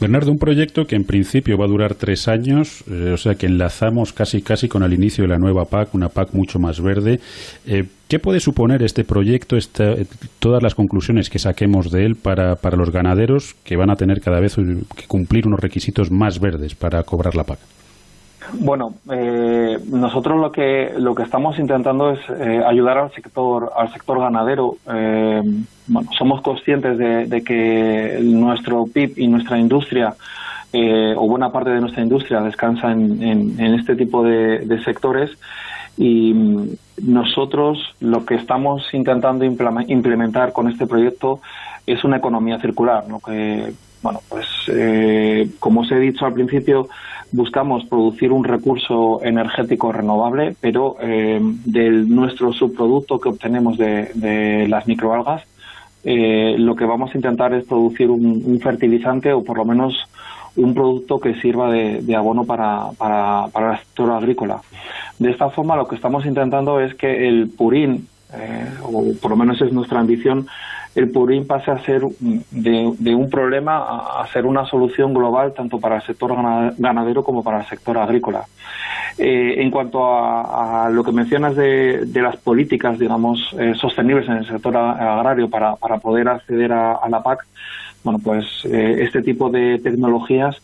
[0.00, 3.46] Bernardo, un proyecto que en principio va a durar tres años, eh, o sea que
[3.46, 7.20] enlazamos casi, casi con el inicio de la nueva PAC, una PAC mucho más verde.
[7.66, 7.84] Eh,
[8.14, 9.96] ¿Qué puede suponer este proyecto, esta,
[10.38, 14.20] todas las conclusiones que saquemos de él para, para, los ganaderos que van a tener
[14.20, 17.58] cada vez que cumplir unos requisitos más verdes para cobrar la PAC?
[18.52, 23.92] Bueno, eh, nosotros lo que lo que estamos intentando es eh, ayudar al sector al
[23.92, 24.76] sector ganadero.
[24.94, 25.42] Eh,
[26.16, 30.14] somos conscientes de, que nuestro PIB y nuestra industria
[30.72, 35.32] o buena parte de nuestra industria descansa en, en, en este tipo de, de sectores
[35.96, 36.32] y
[37.02, 41.40] nosotros lo que estamos intentando implementar con este proyecto
[41.86, 43.20] es una economía circular, ¿no?
[43.20, 43.72] que,
[44.02, 46.88] bueno, pues eh, como os he dicho al principio,
[47.32, 54.68] buscamos producir un recurso energético renovable, pero eh, de nuestro subproducto que obtenemos de, de
[54.68, 55.42] las microalgas,
[56.04, 59.96] eh, lo que vamos a intentar es producir un, un, fertilizante o por lo menos
[60.56, 64.60] un producto que sirva de, de abono para, para, para el sector agrícola.
[65.18, 69.36] De esta forma, lo que estamos intentando es que el purín, eh, o por lo
[69.36, 70.46] menos es nuestra ambición,
[70.94, 73.78] el purín pase a ser de, de, un problema
[74.20, 76.32] a ser una solución global tanto para el sector
[76.78, 78.44] ganadero como para el sector agrícola.
[79.18, 84.28] Eh, en cuanto a, a, lo que mencionas de, de las políticas, digamos, eh, sostenibles
[84.28, 87.46] en el sector agrario para, para poder acceder a, a la PAC,
[88.04, 90.60] bueno, pues eh, este tipo de tecnologías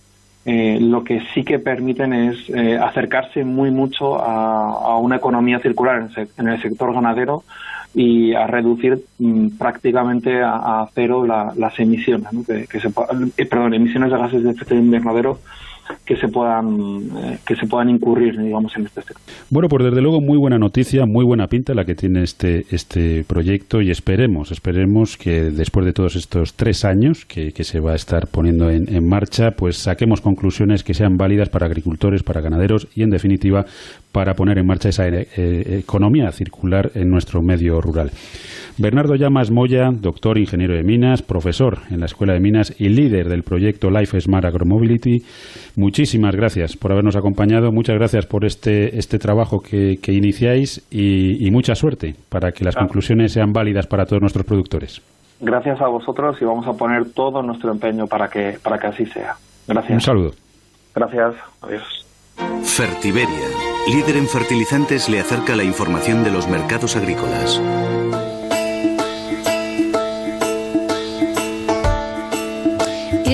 [0.47, 6.09] eh, lo que sí que permiten es eh, acercarse muy mucho a, una economía circular
[6.39, 7.45] en, el sector ganadero
[7.95, 14.11] y a reducir mm, prácticamente a, cero la, las emisiones, que se, eh, perdón, emisiones
[14.11, 15.41] de gases de efecto invernadero
[16.05, 19.23] que se puedan eh, que se puedan incurrir digamos en este sector.
[19.51, 23.25] Bueno, pues desde luego muy buena noticia, muy buena pinta la que tiene este este
[23.25, 27.93] proyecto y esperemos esperemos que después de todos estos tres años que, que se va
[27.93, 32.41] a estar poniendo en, en, marcha, pues saquemos conclusiones que sean válidas para agricultores, para
[32.41, 33.65] ganaderos y en definitiva
[34.13, 38.11] para poner en marcha esa eh, economía circular en nuestro medio rural.
[38.79, 43.29] Bernardo Llamas Moya, doctor ingeniero de minas, profesor en la Escuela de Minas y líder
[43.29, 45.23] del proyecto Life Smart Agromobility.
[45.77, 51.47] Muchísimas gracias por habernos acompañado, muchas gracias por este, este trabajo que, que iniciáis y,
[51.47, 52.81] y, mucha suerte para que las ah.
[52.81, 55.03] conclusiones sean válidas para todos nuestros productores.
[55.41, 59.07] Gracias a vosotros y vamos a poner todo nuestro empeño para que, para que así
[59.07, 59.35] sea.
[59.67, 59.93] Gracias.
[59.93, 60.31] Un saludo.
[60.95, 61.35] Gracias.
[61.63, 62.07] Adiós.
[62.63, 67.61] Fertiberia líder en fertilizantes, le acerca la información de los mercados agrícolas.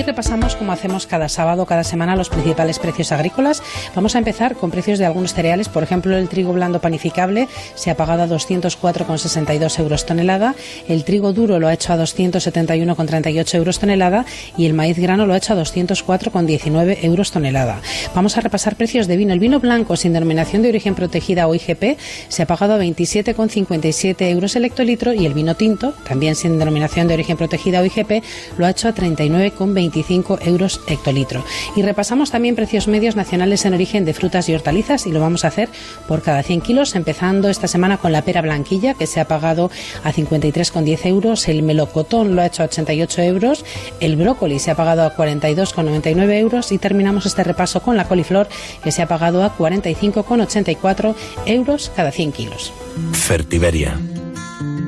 [0.07, 3.61] Repasamos, como hacemos cada sábado, cada semana, los principales precios agrícolas.
[3.93, 5.67] Vamos a empezar con precios de algunos cereales.
[5.67, 10.55] Por ejemplo, el trigo blando panificable se ha pagado a 204,62 euros tonelada.
[10.87, 14.25] El trigo duro lo ha hecho a 271,38 euros tonelada.
[14.57, 17.81] Y el maíz grano lo ha hecho a 204,19 euros tonelada.
[18.15, 19.33] Vamos a repasar precios de vino.
[19.33, 21.99] El vino blanco sin denominación de origen protegida o IGP
[22.29, 25.13] se ha pagado a 27,57 euros el hectolitro.
[25.13, 28.23] Y el vino tinto, también sin denominación de origen protegida o IGP,
[28.57, 31.43] lo ha hecho a 39,20 25 euros hectolitro.
[31.75, 35.43] Y repasamos también precios medios nacionales en origen de frutas y hortalizas y lo vamos
[35.43, 35.69] a hacer
[36.07, 39.71] por cada 100 kilos, empezando esta semana con la pera blanquilla que se ha pagado
[40.03, 43.65] a 53,10 euros, el melocotón lo ha hecho a 88 euros,
[43.99, 48.47] el brócoli se ha pagado a 42,99 euros y terminamos este repaso con la coliflor
[48.83, 52.73] que se ha pagado a 45,84 euros cada 100 kilos.
[53.13, 53.99] Fertiberia.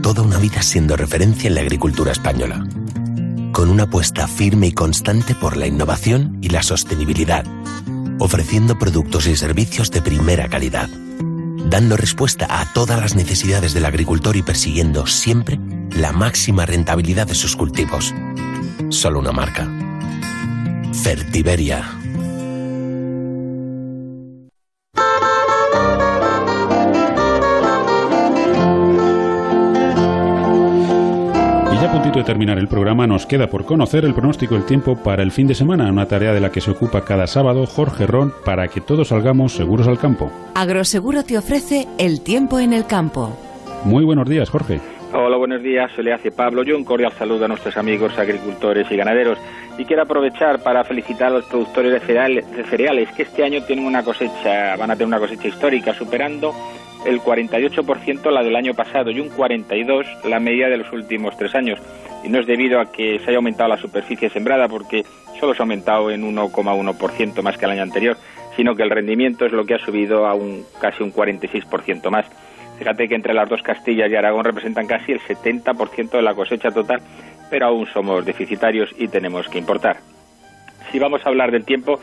[0.01, 2.66] Toda una vida siendo referencia en la agricultura española
[3.53, 7.45] con una apuesta firme y constante por la innovación y la sostenibilidad,
[8.19, 10.89] ofreciendo productos y servicios de primera calidad,
[11.65, 15.59] dando respuesta a todas las necesidades del agricultor y persiguiendo siempre
[15.95, 18.13] la máxima rentabilidad de sus cultivos.
[18.89, 19.67] Solo una marca.
[21.03, 21.83] Fertiberia.
[32.18, 35.45] De terminar el programa, nos queda por conocer el pronóstico del tiempo para el fin
[35.45, 38.82] de semana, una tarea de la que se ocupa cada sábado Jorge Ron para que
[38.82, 40.32] todos salgamos seguros al campo.
[40.55, 43.38] Agroseguro te ofrece el tiempo en el campo.
[43.86, 44.80] Muy buenos días, Jorge.
[45.14, 45.91] Hola, buenos días.
[45.95, 46.64] Se le hace Pablo.
[46.64, 49.38] Yo un cordial saludo a nuestros amigos agricultores y ganaderos.
[49.78, 53.64] Y quiero aprovechar para felicitar a los productores de cereales, de cereales que este año
[53.64, 56.53] tienen una cosecha, van a tener una cosecha histórica, superando
[57.05, 61.55] el 48% la del año pasado y un 42% la media de los últimos tres
[61.55, 61.79] años.
[62.23, 65.05] Y no es debido a que se haya aumentado la superficie sembrada, porque
[65.39, 68.17] solo se ha aumentado en 1,1% más que el año anterior,
[68.55, 72.25] sino que el rendimiento es lo que ha subido a un casi un 46% más.
[72.77, 76.71] Fíjate que entre las dos Castillas y Aragón representan casi el 70% de la cosecha
[76.71, 77.01] total,
[77.49, 79.97] pero aún somos deficitarios y tenemos que importar.
[80.91, 81.99] Si vamos a hablar del tiempo,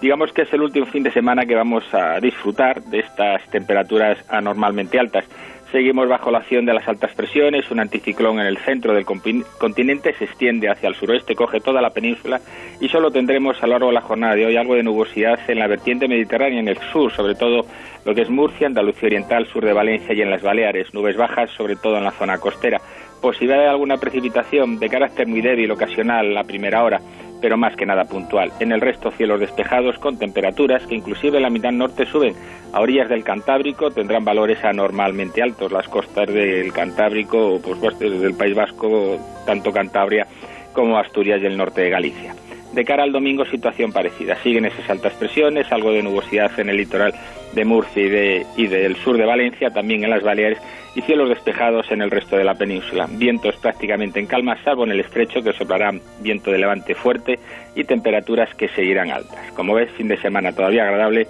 [0.00, 4.18] digamos que es el último fin de semana que vamos a disfrutar de estas temperaturas
[4.28, 5.24] anormalmente altas.
[5.70, 10.12] Seguimos bajo la acción de las altas presiones, un anticiclón en el centro del continente
[10.14, 12.40] se extiende hacia el suroeste, coge toda la península
[12.80, 15.60] y solo tendremos a lo largo de la jornada de hoy algo de nubosidad en
[15.60, 17.66] la vertiente mediterránea en el sur, sobre todo
[18.04, 21.50] lo que es Murcia, Andalucía Oriental, sur de Valencia y en las Baleares, nubes bajas
[21.50, 22.80] sobre todo en la zona costera.
[23.22, 27.00] Posibilidad de alguna precipitación de carácter muy débil ocasional a primera hora
[27.40, 28.52] pero más que nada puntual.
[28.60, 32.34] En el resto cielos despejados con temperaturas que inclusive en la mitad norte suben.
[32.72, 35.72] A orillas del Cantábrico tendrán valores anormalmente altos.
[35.72, 40.26] Las costas del Cantábrico, pues desde el País Vasco, tanto Cantabria
[40.72, 42.34] como Asturias y el norte de Galicia.
[42.72, 44.36] De cara al domingo, situación parecida.
[44.42, 47.12] Siguen esas altas presiones, algo de nubosidad en el litoral
[47.52, 50.58] de Murcia y, de, y del sur de Valencia, también en las Baleares,
[50.94, 53.08] y cielos despejados en el resto de la península.
[53.10, 55.90] Vientos prácticamente en calma, salvo en el estrecho, que soplará
[56.20, 57.38] viento de levante fuerte
[57.74, 59.50] y temperaturas que seguirán altas.
[59.56, 61.26] Como ves, fin de semana todavía agradable,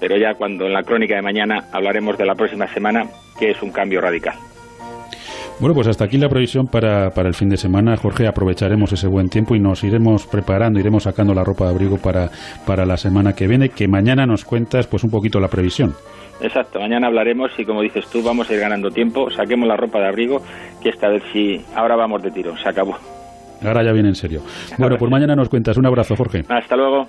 [0.00, 3.06] pero ya cuando en la crónica de mañana hablaremos de la próxima semana,
[3.38, 4.36] que es un cambio radical.
[5.60, 7.96] Bueno, pues hasta aquí la previsión para, para, el fin de semana.
[7.96, 11.96] Jorge, aprovecharemos ese buen tiempo y nos iremos preparando, iremos sacando la ropa de abrigo
[11.96, 12.28] para,
[12.66, 15.94] para la semana que viene, que mañana nos cuentas pues un poquito la previsión.
[16.40, 20.00] Exacto, mañana hablaremos y como dices tú, vamos a ir ganando tiempo, saquemos la ropa
[20.00, 20.42] de abrigo,
[20.82, 22.98] que esta vez sí, ahora vamos de tiro, se acabó.
[23.64, 24.42] Ahora ya viene en serio.
[24.78, 25.76] Bueno, pues mañana nos cuentas.
[25.76, 26.42] Un abrazo, Jorge.
[26.48, 27.08] Hasta luego.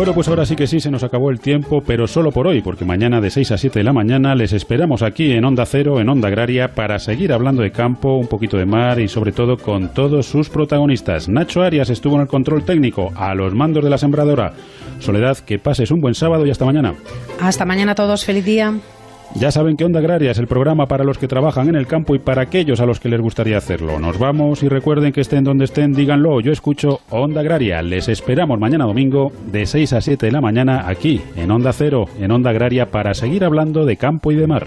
[0.00, 2.62] Bueno, pues ahora sí que sí, se nos acabó el tiempo, pero solo por hoy,
[2.62, 6.00] porque mañana de 6 a 7 de la mañana les esperamos aquí en Onda Cero,
[6.00, 9.58] en Onda Agraria, para seguir hablando de campo, un poquito de mar y sobre todo
[9.58, 11.28] con todos sus protagonistas.
[11.28, 14.54] Nacho Arias estuvo en el control técnico, a los mandos de la sembradora.
[15.00, 16.94] Soledad, que pases un buen sábado y hasta mañana.
[17.38, 18.72] Hasta mañana a todos, feliz día.
[19.34, 22.14] Ya saben que Onda Agraria es el programa para los que trabajan en el campo
[22.14, 23.98] y para aquellos a los que les gustaría hacerlo.
[23.98, 26.40] Nos vamos y recuerden que estén donde estén, díganlo.
[26.40, 27.80] Yo escucho Onda Agraria.
[27.82, 32.06] Les esperamos mañana domingo de 6 a 7 de la mañana aquí en Onda Cero,
[32.18, 34.66] en Onda Agraria, para seguir hablando de campo y de mar.